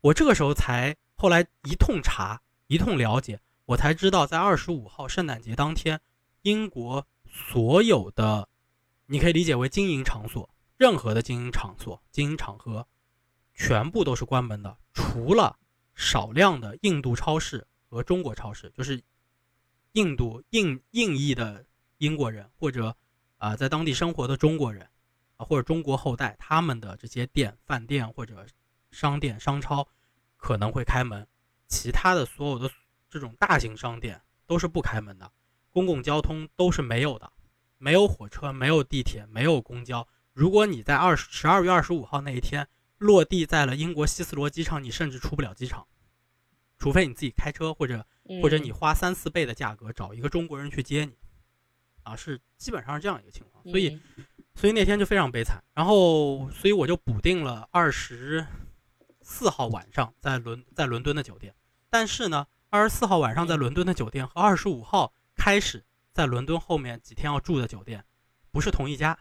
[0.02, 6.00] 我这个时候才后来一通查，一通了解，我才知道在二十五号圣诞节当天，
[6.44, 8.48] 英国所有的，
[9.14, 12.88] 你可以理解为经营场所，任何的经营场所、经营场合，
[13.54, 15.60] 全部都是关门的，除了
[15.94, 19.04] 少量的印度超市和中国超市，就是
[19.92, 21.64] 印度印印裔的
[22.00, 22.98] 英国人或者
[23.38, 24.90] 啊在当地生活的中国人。
[25.38, 28.46] 啊，或者中国后代他们的这些店、饭店或者
[28.90, 29.88] 商店、商超
[30.38, 31.28] 可能会开门，
[31.68, 32.70] 其他的所有的
[33.10, 35.32] 这种大型商店都是不开门的，
[35.72, 37.32] 公共交通都是没有的，
[37.84, 40.08] 没有火车，没有地铁，没有公交。
[40.32, 45.86] 如果你在二十二月二十五号那一天落地在了英国希斯罗机场，你甚至出不了机场，
[46.80, 48.08] 除非你自己开车，或者
[48.42, 51.14] 或者你花三四倍的价格找一个中国人去接你，
[52.04, 54.00] 啊，是基本上是这样一个情况，所以。
[54.56, 58.46] 所以那天就非常悲惨，然后所以我就补定了二十
[59.24, 61.56] 四号晚上在伦在伦敦的酒店，
[61.90, 65.84] 但是呢，二十四号晚上在伦敦的酒店和二十五号开始
[66.14, 68.06] 在伦敦后面几天要住的酒店
[68.52, 69.18] 不是同一家，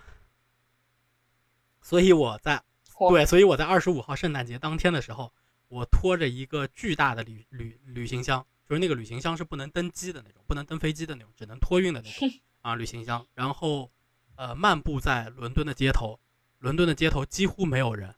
[1.81, 2.63] 所以我在
[3.11, 5.33] 对，所以我在二十五号圣诞节当天的时候，
[5.69, 12.31] 我拖着一个巨大的旅旅旅行箱，就是那个旅行箱是不能登机的那种，不能登飞机的那种，只能托运的那种
[12.63, 13.91] 啊旅行箱，然后。
[14.35, 16.19] 呃，漫步在伦敦的街头，
[16.59, 18.13] 伦敦的街头几乎没有人，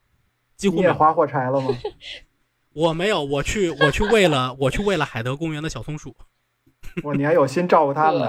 [0.56, 0.76] 几乎。
[0.76, 1.76] 你也划火柴了吗？
[2.72, 6.16] 我没有，我去，我去喂了，我去喂了海德公园的小松鼠。
[7.02, 8.28] 哇，你还有心照顾他们？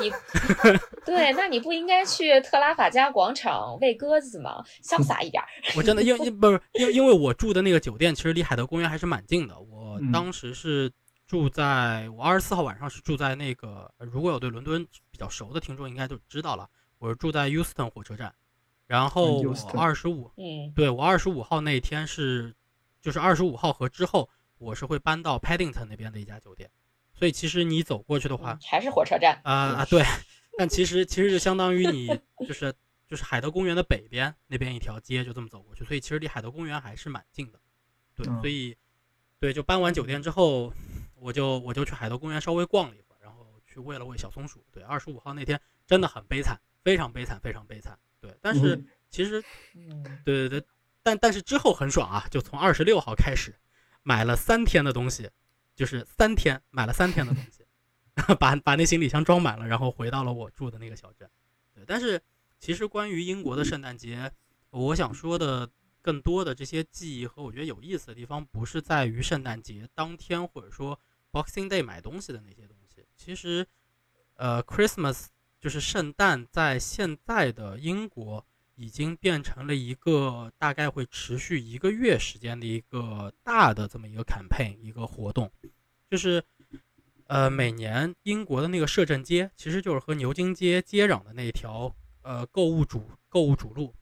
[0.00, 0.10] 你
[1.04, 4.62] 对，那你不应该去特拉法加广场喂鸽子吗？
[4.82, 5.42] 潇洒一点。
[5.76, 9.58] 我真的，因因不是因因为我住的那个酒店其实离海德公园还是蛮近的。
[9.58, 10.90] 我当时是
[11.26, 16.68] 住在我二十四号晚上是住在那个，如果有对伦敦比较熟的听众应该就知道了。
[16.98, 18.34] 我是住在 Euston 火车站，
[18.86, 22.54] 然后我二十五，嗯，对我二十五号那一天是，
[23.00, 24.28] 就是二十五号和之后，
[24.58, 26.68] 我是会搬到 Paddington 那边的一家酒店，
[27.18, 30.04] 所以其实你走过去的话，还是火车站啊啊对，
[30.56, 32.06] 但其实其实就相当于你
[32.46, 32.72] 就是
[33.08, 37.58] 就是海德公园的北边那边一条街就这么走过去，所以其实离海德公园还是蛮近的，
[38.14, 38.76] 对，所以
[39.40, 40.72] 对就搬完酒店之后，
[41.16, 46.58] 我就我就去海德公园稍微逛了一会儿，然后去喂了喂小松鼠，对，二十五号那天真的很悲惨。
[46.84, 47.98] 非常悲惨，非常悲惨。
[48.18, 49.42] 对，但是其实，
[50.24, 50.64] 对对对，
[51.02, 52.26] 但但是之后很爽啊！
[52.30, 53.54] 就从二十六号开始，
[54.02, 55.28] 买了三天的东西，
[55.78, 57.64] 就是三天买了三天的东西，
[58.40, 61.30] 把把那行李箱装满了，然后回到了我住的那个小镇。
[61.72, 62.20] 对，但是
[62.58, 64.32] 其实关于英国的圣诞节，
[64.70, 65.70] 我想说的
[66.02, 71.00] 更多的这些记忆和我觉得有意思的地方，不是在于圣诞节当天或者说
[71.30, 73.06] Boxing Day 买东西的那些东西。
[73.16, 73.66] 其实，
[74.34, 75.26] 呃，Christmas。
[75.60, 78.46] 就是圣诞在现在的英国
[78.78, 85.50] 已经变成了一个大概会持续一个月时间的一个大的这么一个 campaign 一个活动，
[86.08, 86.40] 就是
[87.26, 93.92] 呃每年英国的那个摄政街其实就是和牛津街接壤的那条呃购物主购物主路，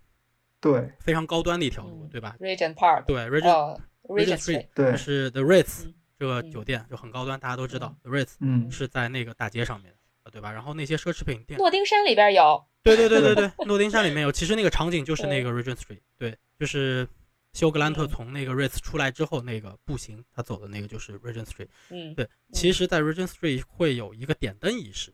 [0.60, 5.86] 对，非常高端的一条路，对吧？Regent Park，对，Regent Regent Street，对，是 The Ritz
[6.18, 9.94] 这个酒店就很高端，大家都知道 The Ritz，嗯，是在那个大街上面。
[10.30, 10.52] 对吧？
[10.52, 12.64] 然后那些奢侈品店，诺丁山里边有。
[12.82, 14.30] 对对对对对，诺丁山里面有。
[14.32, 17.08] 其实那个场景就是那个 Regent Street，对，就是
[17.52, 21.66] 休格兰特从那个 Ritz 出来之后，那个步行他走的那个就是 Regent Street。
[21.90, 22.28] 嗯，对。
[22.52, 25.12] 其实，在 Regent Street 会有一个点灯仪式，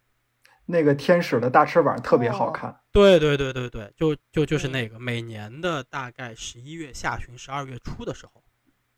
[0.67, 2.79] 那个天使的大翅膀特别好看。
[2.93, 8.45] 对对对对对，就就就是那个，每年的大概十一月下旬、十二月初的时候，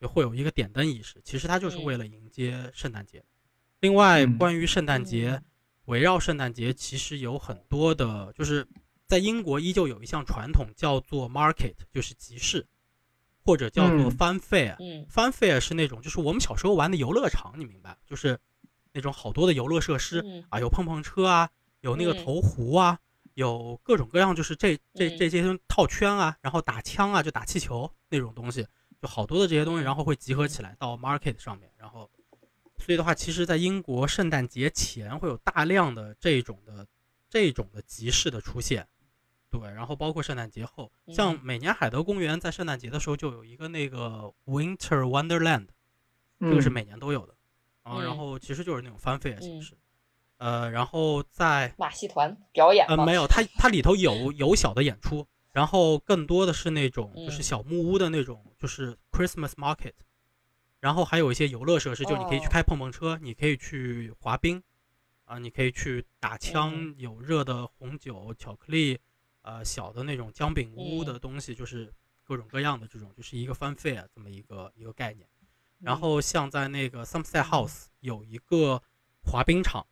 [0.00, 1.20] 也会有一个点灯仪式。
[1.22, 3.22] 其实它就是为了迎接圣诞节。
[3.78, 5.40] 另外，关于圣诞节。
[5.86, 8.66] 围绕圣诞节，其实有很多的，就是
[9.06, 12.66] 在英国依旧有一项传统叫做 market，就是集市。
[13.46, 14.74] 或者叫做嗯 Fun Fair。
[14.78, 17.94] 嗯 Fun Fair 是那种就是我们小时候玩的游乐场，你明白？
[18.06, 18.40] 就是
[18.90, 21.50] 那种好多的游乐设施嗯啊，有碰碰车啊，
[21.82, 22.98] 有那个嗯投壶啊，
[23.34, 28.66] 有各种各样，就是这这嗯这些套圈啊，然后打枪啊，就打气球那种东西，
[28.98, 32.10] 就好多的这些东西，嗯然后会集合起来到 market 上面，然后
[32.84, 36.86] 所以的话，其实在英国圣诞节前会有大量的这种的
[37.30, 38.86] 这种的集市的出现。
[39.50, 45.68] 对，然后包括圣诞节后，像嗯每年海德公园在圣诞节的时候就有一个那个 Winter Wonderland，
[46.40, 46.72] 这个是嗯。
[46.72, 47.34] 每年都有的，
[47.84, 48.18] 啊，然嗯。
[48.18, 49.62] 后其实就是那种翻费的形嗯。
[49.62, 49.78] 式，
[50.36, 52.96] 呃，然后在马戏团表演吗？
[52.96, 57.42] 呃没有，它 它里头有有小的演出，然后更多的是那种就是嗯。
[57.42, 59.94] 小木屋的那种，就是 Christmas market，
[60.84, 62.48] 然后还有一些游乐设施，就是你可以去哦。
[62.50, 64.62] 开碰碰车，你可以去滑冰，
[65.24, 69.00] 啊，你可以去打枪，嗯有热的红酒、巧克力，
[69.40, 71.06] 呃，小的那种姜饼屋嗯。
[71.06, 71.90] 的东西，就是
[72.22, 75.26] 各种各样的这种，就是一个 fun fair 这么一个一个概念。
[75.78, 75.98] 然嗯。
[75.98, 78.82] 后像在那个 Somerset House 有一个
[79.22, 79.86] 滑冰场，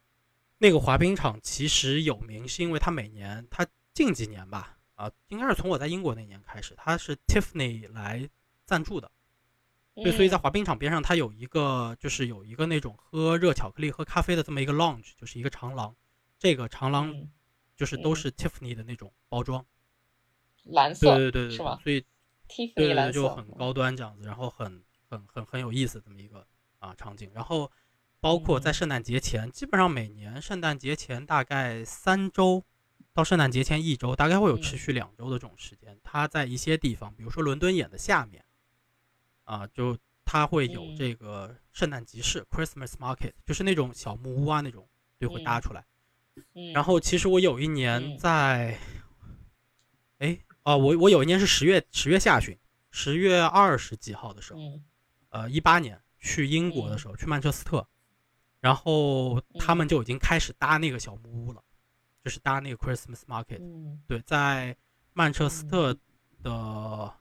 [0.58, 8.28] 那个滑冰场其实有名，是因为它每年它近几年吧，啊，应该是从我在英国那年开始，它是 Tiffany 来
[8.66, 9.10] 赞助的。
[9.94, 15.94] 对，所以在嗯滑冰场边上，它有一个就是有一个那种喝热巧克力、喝咖啡的这么一个 lounge，就是一个长廊。
[16.38, 17.30] 这个长廊嗯
[17.76, 19.64] 就是都嗯是 Tiffany 的那种包装。
[20.64, 22.04] 蓝色对对对对，是吧所以
[22.48, 26.46] 对？Tiffany 蓝色就很高端这样子，然后很很很很有意思这么一个
[26.78, 27.30] 啊场景。
[27.34, 27.70] 然后
[28.20, 32.64] 包括在嗯圣诞节前，基本上每年圣诞节前大概三周
[33.12, 35.98] 到圣诞节前一周，大概会有持嗯续两周的这种时间。
[36.02, 38.44] 它在一些地方，比如说伦敦眼的下面
[39.44, 40.96] 啊，就它会有嗯。
[40.96, 44.88] 这个圣诞集市 （Christmas Market），就是那种小木屋啊那种，
[45.18, 45.84] 就，会搭嗯出来。
[46.54, 48.18] 嗯，然后其实我有一年嗯。
[48.18, 48.78] 在，
[50.18, 52.56] 哎啊，我我有一年是十月十月下旬，
[52.90, 54.84] 十月二十几号的时候，嗯。
[55.30, 57.86] 呃，一八年去英国的时候，去曼彻斯特，
[58.60, 61.62] 然后他们就已经开始搭那个小木屋了，
[62.22, 63.58] 就是搭那个 Christmas Market。
[63.60, 64.00] 嗯。
[64.06, 64.76] 对，在
[65.14, 65.96] 曼彻斯特
[66.42, 67.14] 的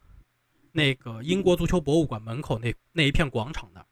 [0.72, 3.86] 那个英国足球博物馆门口那那一片广场那儿，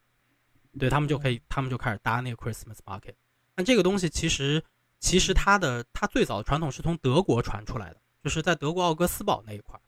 [0.78, 3.16] 对他们就可以，他们就开始搭那个 Christmas Market。
[3.56, 4.64] 那这个东西其实
[5.00, 9.82] 其实它的它最早的传统是从德国传出来的，就是在德国奥格斯堡那一块儿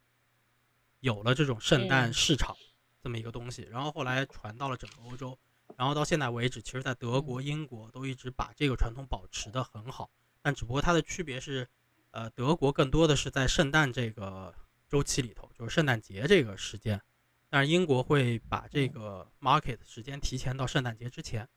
[1.00, 2.56] 有了这种圣诞嗯市场
[3.02, 5.38] 这么一个东西，然后后来传到了整个欧洲，
[5.78, 10.10] 然后到现在为止，其实在德国、英国都一直把这个传统保持的很好，
[10.42, 11.68] 但只不过它的区别是，
[12.12, 14.54] 呃，德国更多的是在圣诞这个
[14.92, 17.02] 周期里头，就是圣诞节这个时间，
[17.50, 21.48] 但是英国会把这个 market 时间提前到圣诞节之前，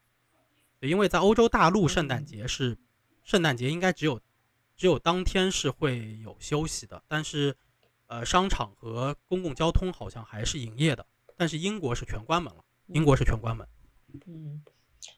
[0.79, 2.77] 因为在欧洲大陆圣诞节是
[3.23, 4.21] 圣诞节应该只有
[4.77, 7.53] 只有当天是会有休息的，但是
[8.07, 11.05] 呃商场和公共交通好像还是营业的，
[11.35, 13.67] 但是英国是全关门了，英国是全关门。
[14.27, 14.63] 嗯，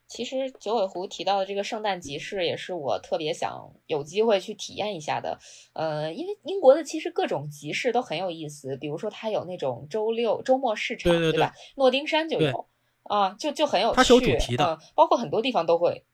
[0.08, 5.38] 其实九尾狐提到的这个圣诞集市，也是我特别想有机会去体验一下的。
[5.74, 11.54] 呃，因为英国的其实各种集市都很有意思，比如说它有那种周六周末市场，对对对吧？
[11.76, 12.68] 诺丁山就有
[13.04, 16.06] 啊，就就很有趣，它是有主题的嗯包括很多地方都会。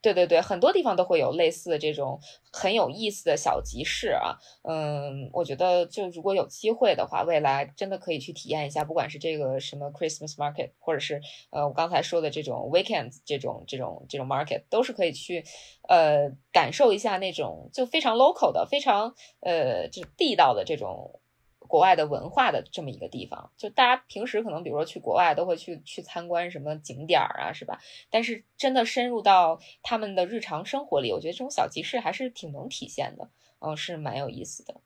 [0.00, 2.20] 对对对，很多地方都会有类似的这种
[2.52, 11.20] 很有意思的小集市啊，嗯，我觉得就如果有机会的话，未来真的可以去体验一下，不管是这个什么 Christmas market，或者是
[11.50, 15.44] 呃我刚才说的这种 weekends 这种这种这种 market，都是可以去
[15.88, 21.20] 呃感受一下那种就非常 local 的、非常呃就地道的这种。
[21.68, 27.78] 国外的文化的这么一个地方，就大家平时可能比如说去国外都会去去参观什么景点儿啊，是吧？
[28.10, 34.80] 但是真的深入到他们的日常生活里，我觉得这种小集市还是挺能体现的，嗯，是蛮有意思的。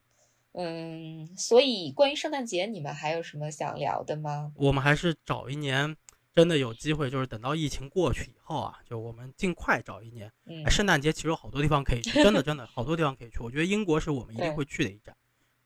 [0.54, 4.52] 嗯，所以关于圣诞节，你们还有什么想聊的吗？
[4.56, 5.96] 我们还是找一年，
[6.34, 10.30] 真的有机会，就是等到疫情过去以后啊，就我们尽快找一年。
[10.44, 13.38] 嗯哎，圣诞节其实有好多地方可以去，真的真的好多地方可以去。
[13.40, 15.16] 我觉得英国是我们一定会去的一站，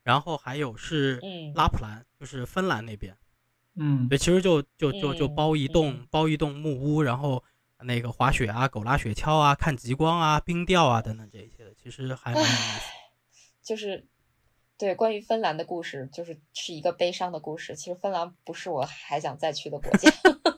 [0.07, 3.13] 然后还有是嗯拉普兰，就是芬兰那边。
[3.75, 7.43] 嗯，对，其实就就就就嗯包一栋、嗯包一栋木屋，然后
[7.83, 12.91] 那个滑雪啊、狗拉雪橇啊、看极光啊、冰钓啊等等这一些的，其实还蛮有意思。
[13.61, 14.07] 就是
[14.77, 17.75] 对关于芬兰的故事，就是是一个悲伤的故事。
[17.75, 20.09] 其实芬兰不是我还想再去的国家，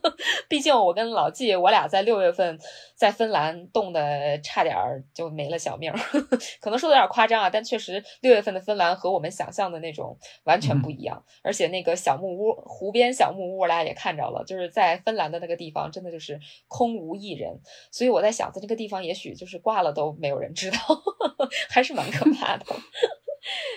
[0.49, 2.59] 毕竟我跟老纪，我俩在六月份
[2.95, 5.97] 在芬兰冻的差点儿就没了小命儿，
[6.59, 11.23] 可能说的有点夸张啊，但确实六月份的芬兰和我们想象的那种完全不一样。
[11.43, 17.61] 而且那个小木屋，湖边小木屋，我俩也看着了，就是在芬兰的那个地方，真的就是空无一人。
[17.91, 20.77] 所以我在想，在这个地方也许就是挂了都没有人知道，
[21.69, 22.65] 还是蛮可怕的。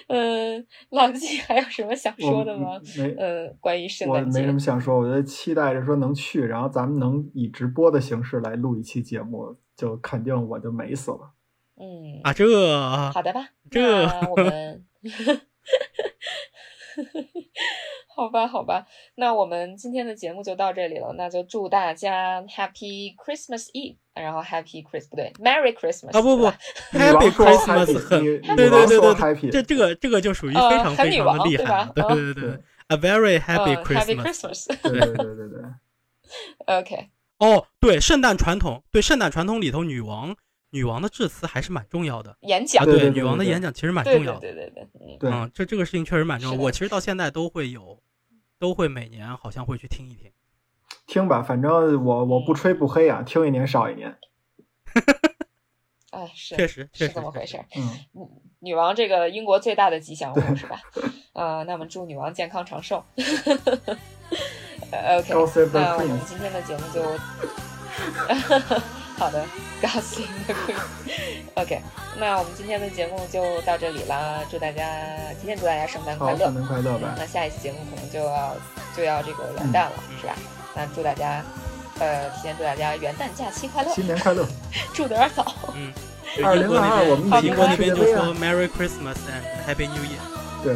[0.09, 2.81] 嗯，老季还有什么想说的吗？
[2.99, 11.33] 没，呃，关于圣诞我没什么想说，我就期待着说能去，然后咱们能以直播的形式来录一期节目，就肯定我就美死了。
[11.77, 12.45] 嗯，啊，这
[13.13, 14.85] 好的吧，这我们，
[18.15, 21.15] 好吧，好吧，那我们今天的节目就到这里了。
[21.17, 26.47] 那就祝大家 Happy Christmas Eve，然后 Happy Christmas 不对，Merry Christmas 啊不不
[26.97, 28.21] ，Happy Christmas 对
[28.57, 32.59] 对对对对，happy，这这个这个就属于呃非常非常的厉害对吧，对对对对
[32.89, 34.23] ，A very happy Christmas。
[34.23, 34.67] Christmas。
[34.83, 35.61] 对对对对对
[36.67, 37.09] ，OK，
[37.39, 40.37] 哦，对，圣诞传统，对圣诞传统里头，女王
[40.73, 44.41] 女王的致辞还是蛮重要的演讲啊。，对对女王的演讲其实蛮重要的。
[44.41, 46.59] 对对对，嗯，对嗯，这这个事情确实蛮重要。
[46.61, 48.03] 我其实到现在都会有，
[48.59, 50.31] 都会每年好像会去听一听。
[51.07, 54.17] 听吧，反正我我不吹不黑啊，听一年少一年。
[56.11, 57.65] 哎，是确实，确是实确实这么回事儿。
[57.77, 57.83] 嗯，
[58.15, 58.29] 嗯，
[58.61, 60.81] 女王这个英国最大的吉祥物是吧？
[61.35, 63.05] 呃，那么祝女王健康长寿。
[64.91, 67.03] 呃 OK，God save the 那我们今天的节目就
[69.23, 69.45] 好的
[69.81, 70.27] the Queen。
[71.55, 71.81] OK，
[72.19, 74.83] 那我们今天的节目就到这里啦，祝大家
[75.41, 76.55] 提前祝大家圣诞快，乐圣。
[76.57, 77.15] 诞快乐吧。
[77.17, 78.57] 那下一期节目可能就要
[78.97, 80.35] 就要这个元旦了，嗯是吧？
[80.75, 81.41] 那祝大家
[82.01, 84.45] 呃提前祝大家元旦假期快乐，新年快乐！
[84.93, 85.55] 住得有点早。
[85.77, 85.93] 嗯，
[86.37, 90.19] 就2022英国那边我们一起英国那看边就说 Merry Christmas and Happy New Year。
[90.65, 90.75] 对，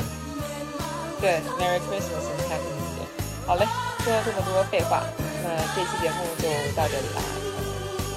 [1.20, 3.10] 对，Merry Christmas and Happy New Year。
[3.44, 3.66] 好嘞，
[4.04, 5.02] 说了这么多废话，
[5.42, 7.22] 那这期节目就到这里啦，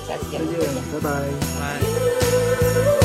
[0.10, 0.74] 下期节再目再见。
[0.74, 1.10] 见，拜拜。
[1.60, 2.99] 拜。